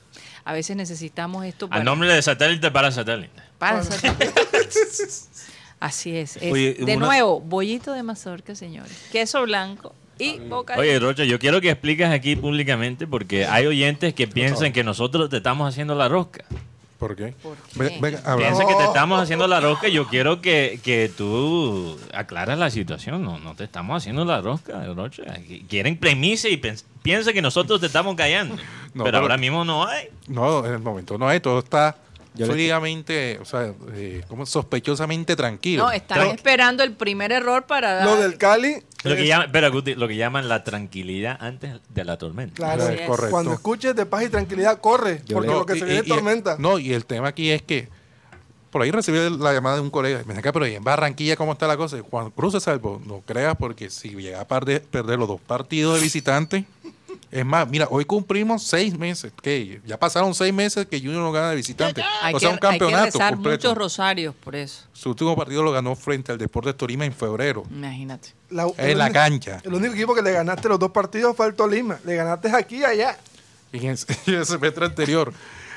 [0.44, 3.40] a veces necesitamos esto para, Al nombre de satélite para satélite.
[3.58, 4.32] para satélite.
[5.80, 6.36] Así es.
[6.36, 8.92] es- Oye, de una- nuevo, bollito de mazorca, señores.
[9.12, 14.12] Queso blanco y boca Oye, Rocha, yo quiero que expliques aquí públicamente porque hay oyentes
[14.14, 16.44] que piensan que nosotros te estamos haciendo la rosca.
[16.98, 17.32] ¿Por qué?
[17.42, 17.78] ¿Por qué?
[17.78, 18.46] Ven- venga, habla.
[18.46, 22.70] Piensan que te estamos haciendo la rosca y yo quiero que, que tú aclaras la
[22.70, 23.22] situación.
[23.22, 25.22] No, no te estamos haciendo la rosca, Rocha.
[25.68, 26.60] Quieren premisa y
[27.02, 28.56] piensan que nosotros te estamos callando.
[28.94, 30.08] No, pero pero- ahora mismo no hay.
[30.26, 31.94] No, en el momento no hay, todo está
[32.52, 35.84] fríamente, o sea, eh, como sospechosamente tranquilo.
[35.84, 38.04] No, están Tran- esperando el primer error para dar.
[38.06, 38.82] Lo del Cali.
[39.04, 42.54] Lo que, llaman, Guti, lo que llaman la tranquilidad antes de la tormenta.
[42.54, 43.02] Claro, es.
[43.02, 43.30] correcto.
[43.30, 45.22] cuando escuches de paz y tranquilidad, corre.
[45.24, 46.56] Yo porque lo que y- se viene y- es y- tormenta.
[46.58, 47.88] No, y el tema aquí es que
[48.70, 50.22] por ahí recibí la llamada de un colega.
[50.26, 51.98] Me dice, pero ¿y en Barranquilla cómo está la cosa?
[52.10, 53.00] Juan Cruz se salvó.
[53.06, 56.64] No creas, porque si llega a perder, perder los dos partidos de visitante.
[57.30, 59.32] Es más, mira, hoy cumplimos seis meses.
[59.42, 62.02] que Ya pasaron seis meses que Junior no gana de visitante.
[62.22, 63.68] Hay, o sea, que, un campeonato hay que rezar completo.
[63.68, 64.84] muchos rosarios por eso.
[64.94, 67.64] Su último partido lo ganó frente al Deportes Tolima en febrero.
[67.70, 68.30] Imagínate.
[68.50, 69.60] La- el En la único- cancha.
[69.62, 71.98] El único equipo que le ganaste los dos partidos fue al Tolima.
[72.04, 73.18] Le ganaste aquí y allá.
[73.72, 75.32] en ese, en el semestre anterior.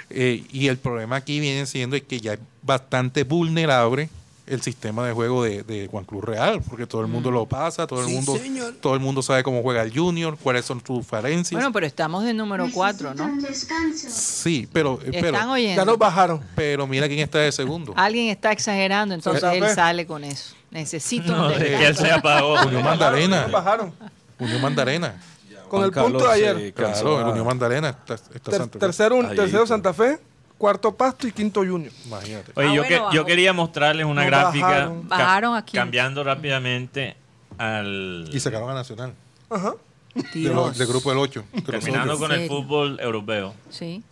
[0.09, 4.09] Eh, y el problema aquí viene siendo es que ya es bastante vulnerable
[4.53, 7.87] el sistema de juego de, de Juan Cruz Real, porque todo el mundo lo pasa,
[7.87, 8.73] todo el Sí, mundo señor.
[8.81, 11.57] todo el mundo sabe cómo juega el Junior, cuáles son sus falencias.
[11.57, 13.35] Bueno, pero estamos de número 4, ¿no?
[13.41, 14.07] Descanso.
[14.09, 15.81] sí, pero eh, Están pero, oyendo.
[15.81, 16.41] Ya nos bajaron.
[16.55, 17.93] pero mira quién está de segundo.
[17.95, 19.73] Alguien está exagerando, entonces él Fe.
[19.75, 20.55] sale con eso.
[20.71, 22.53] Necesito No, un es que él se apagó.
[22.65, 23.43] Unión Magdalena.
[23.43, 23.93] Nos bajaron.
[24.39, 25.21] Unión Magdalena.
[25.69, 26.73] Con Juan el punto Carlos de ayer.
[26.73, 28.79] cansó Claro, el Unión Magdalena está, está Ter- Santa Fe.
[28.79, 29.69] tercero, un- tercero pues.
[29.69, 30.19] Santa Fe,
[30.61, 31.91] cuarto Pasto y quinto Junior.
[32.05, 32.51] Imagínate.
[32.55, 35.01] Oye, Ah, yo, bueno, que- yo quería mostrarles una No, gráfica bajaron.
[35.01, 35.75] ca- Bajaron aquí.
[35.75, 37.15] cambiando rápidamente
[37.57, 39.13] al Y sacaron a Nacional.
[39.49, 39.73] Ajá.
[40.13, 41.43] De del grupo del 8.
[41.65, 44.03] terminando con el fútbol europeo Sí.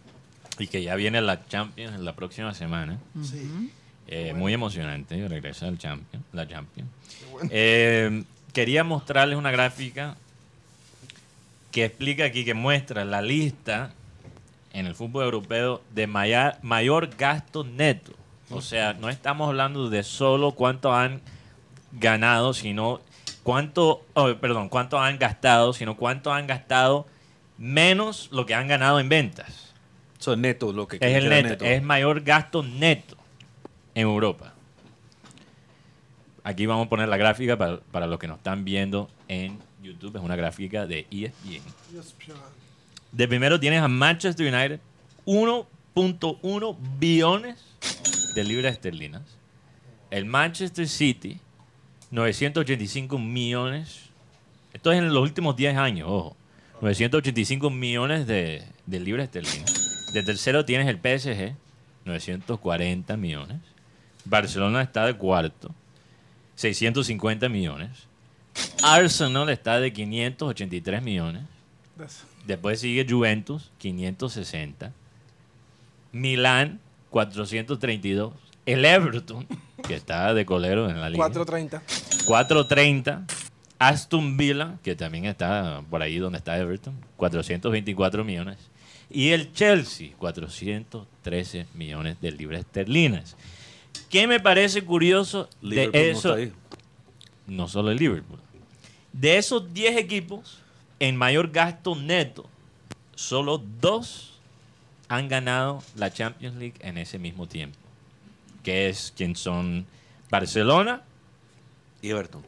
[0.57, 2.97] y que ya viene la Champions en la próxima semana.
[4.07, 6.89] Eh, muy emocionante, regresa el Champions, la Champions.
[7.51, 8.23] Eh,
[8.53, 10.15] quería mostrarles una gráfica
[11.71, 13.91] que explica aquí, que muestra la lista
[14.79, 18.13] en el fútbol europeo de maya- mayor gasto neto.
[18.49, 21.21] O sea, no estamos hablando de solo cuánto han
[21.91, 22.99] ganado, sino
[23.43, 27.05] cuánto, oh, perdón, cuánto han gastado, sino cuánto han gastado
[27.57, 29.73] menos lo que han ganado en ventas.
[30.17, 33.17] Son netos lo que Es el neto, es mayor gasto neto
[33.93, 34.53] en Europa.
[36.43, 40.15] Aquí vamos a poner la gráfica para, para los que nos están viendo en YouTube.
[40.15, 41.61] Es una gráfica de E ESPN.
[43.11, 44.79] De primero tienes a Manchester United,
[45.25, 47.57] 1.1 billones
[48.35, 49.23] de libras esterlinas.
[50.11, 51.39] El Manchester City,
[52.11, 54.09] 985 millones.
[54.73, 56.35] Esto es en los últimos 10 años, ojo.
[56.81, 60.11] 985 millones de, de libras esterlinas.
[60.13, 61.55] De tercero tienes el PSG,
[62.05, 63.57] 940 millones.
[64.25, 65.73] Barcelona está de cuarto,
[66.55, 67.89] 650 millones.
[68.83, 71.43] Arsenal está de 583 millones.
[72.45, 74.91] Después sigue Juventus, 560.
[76.11, 76.79] Milán,
[77.09, 78.33] 432.
[78.65, 79.47] El Everton,
[79.87, 81.23] que está de colero en la liga.
[81.23, 81.81] 430.
[82.25, 83.25] 430.
[83.79, 88.57] Aston Villa, que también está por ahí donde está Everton, 424 millones.
[89.09, 93.37] Y el Chelsea, 413 millones de libras esterlinas.
[94.09, 96.35] ¿Qué me parece curioso de eso?
[97.47, 98.39] No, solo el Liverpool.
[99.13, 100.59] De esos 10 equipos,
[100.99, 102.49] en mayor gasto neto,
[103.15, 104.39] solo dos
[105.07, 107.77] han ganado la Champions League en ese mismo tiempo.
[108.63, 109.85] Que es quien son
[110.29, 111.01] Barcelona
[112.01, 112.45] y Everton.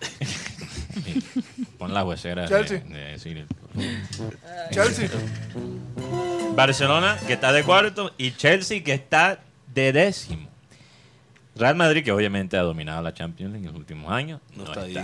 [1.78, 2.82] Pon la huesera Chelsea.
[4.70, 5.08] Chelsea.
[6.54, 9.40] Barcelona, que está de cuarto, y Chelsea, que está
[9.74, 10.48] de décimo.
[11.54, 14.82] Real Madrid, que obviamente ha dominado la Champions League en los últimos años, no, está,
[14.82, 14.96] ahí.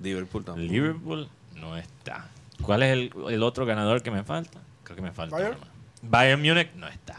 [0.00, 0.66] Liverpool tampoco.
[0.66, 1.28] Liverpool
[1.60, 2.28] no está.
[2.62, 4.60] ¿Cuál es el, otro ganador que me falta?
[4.82, 5.36] Creo que me falta.
[5.36, 5.58] Bayern.
[6.02, 7.14] Bayern Múnich no está.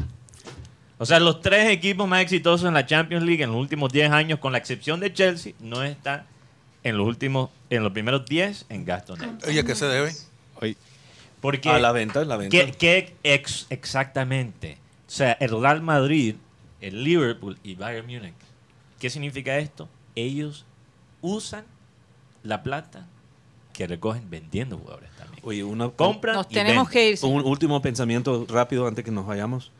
[0.97, 4.11] O sea, los tres equipos más exitosos en la Champions League en los últimos 10
[4.11, 6.25] años, con la excepción de Chelsea, no están
[6.83, 9.47] en los últimos, en los primeros 10 en gasto neto.
[9.47, 10.13] Oye, ¿qué se debe?
[11.41, 12.57] Porque, a la venta, la venta.
[12.77, 14.77] ¿qué, ex, exactamente?
[15.07, 16.35] O sea, el Real Madrid,
[16.81, 18.33] el Liverpool y Bayern Múnich.
[18.99, 19.87] ¿Qué significa esto?
[20.15, 20.65] Ellos
[21.21, 21.63] usan
[22.43, 23.07] la plata
[23.79, 25.41] que recogen vendiendo jugadores también.
[25.41, 26.33] Oye, una compra.
[26.33, 27.19] Nos tenemos que ir.
[27.21, 29.71] Un último pensamiento rápido antes que nos vayamos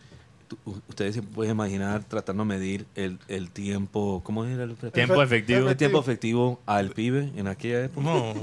[0.87, 5.69] ustedes se pueden imaginar tratando de medir el, el tiempo, ¿cómo es el, tiempo efectivo?
[5.69, 8.01] El tiempo efectivo al pibe en aquella época.
[8.03, 8.33] No,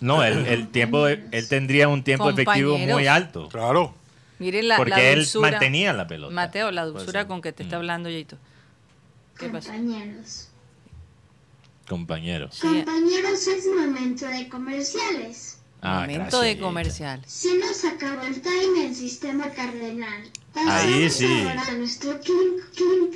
[0.00, 3.48] no el, el, tiempo, él tendría un tiempo efectivo muy alto.
[3.48, 3.94] Claro.
[4.38, 6.32] Miren la, Porque él mantenía la pelota.
[6.32, 7.80] Mateo, la dulzura con que te está mm.
[7.80, 8.38] hablando, Yito.
[9.36, 10.49] ¿Qué Compañeros.
[11.90, 12.60] Compañeros.
[12.60, 15.58] Compañeros es momento de comerciales.
[15.82, 17.20] Ah, momento de comercial.
[17.26, 20.22] Se nos acabó el time en sistema cardenal.
[20.54, 21.26] Ahí sí.
[21.76, 22.20] nuestro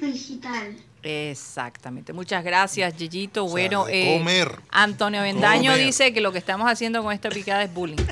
[0.03, 0.77] digital.
[1.05, 2.13] Exactamente.
[2.13, 3.47] Muchas gracias, Gillito.
[3.47, 8.05] bueno, eh, Antonio Vendaño dice que lo que estamos haciendo con esta picada es bullying.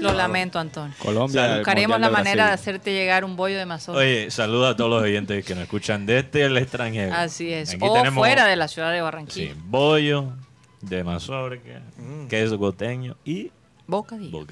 [0.00, 0.94] Lo lamento, Antonio.
[0.98, 1.56] Colombia.
[1.56, 4.00] buscaremos la manera de hacerte llegar un bollo de mazorca.
[4.00, 7.14] Oye, saluda a todos los oyentes que nos escuchan desde el extranjero.
[7.14, 7.76] Así es.
[7.80, 9.52] o fuera de la ciudad de Barranquilla.
[9.52, 10.32] Sí, bollo
[10.80, 12.28] de mazorca, mm.
[12.28, 13.50] queso coteño y
[13.90, 14.46] Bocadillo.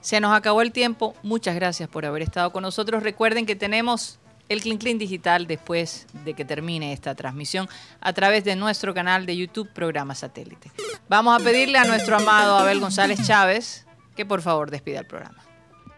[0.00, 1.14] Se nos acabó el tiempo.
[1.22, 3.02] Muchas gracias por haber estado con nosotros.
[3.02, 7.68] Recuerden que tenemos el Clean Clean Digital después de que termine esta transmisión
[8.00, 10.72] a través de nuestro canal de YouTube Programa Satélite.
[11.08, 13.86] Vamos a pedirle a nuestro amado Abel González Chávez
[14.18, 15.38] que por favor despida el programa.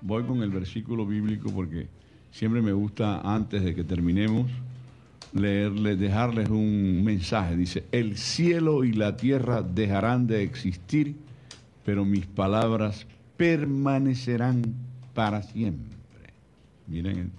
[0.00, 1.88] Voy con el versículo bíblico porque
[2.30, 4.48] siempre me gusta antes de que terminemos
[5.32, 7.56] leerles, dejarles un mensaje.
[7.56, 11.16] Dice, el cielo y la tierra dejarán de existir
[11.84, 13.06] pero mis palabras
[13.36, 14.62] permanecerán
[15.14, 15.98] para siempre.
[16.86, 17.32] Miren,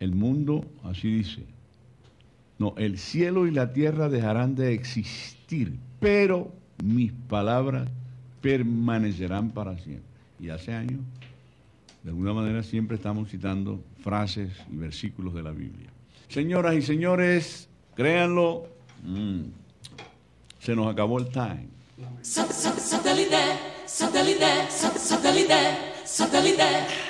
[0.00, 1.44] el mundo así dice.
[2.58, 6.52] No, el cielo y la tierra dejarán de existir, pero
[6.84, 7.88] mis palabras
[8.40, 10.08] permanecerán para siempre.
[10.38, 11.00] Y hace años,
[12.02, 15.90] de alguna manera, siempre estamos citando frases y versículos de la Biblia.
[16.28, 18.66] Señoras y señores, créanlo,
[19.04, 19.40] mm,
[20.60, 21.68] se nos acabó el time.
[22.22, 23.36] Satellite,
[23.86, 25.56] satellite, satellite,
[26.04, 27.09] satellite.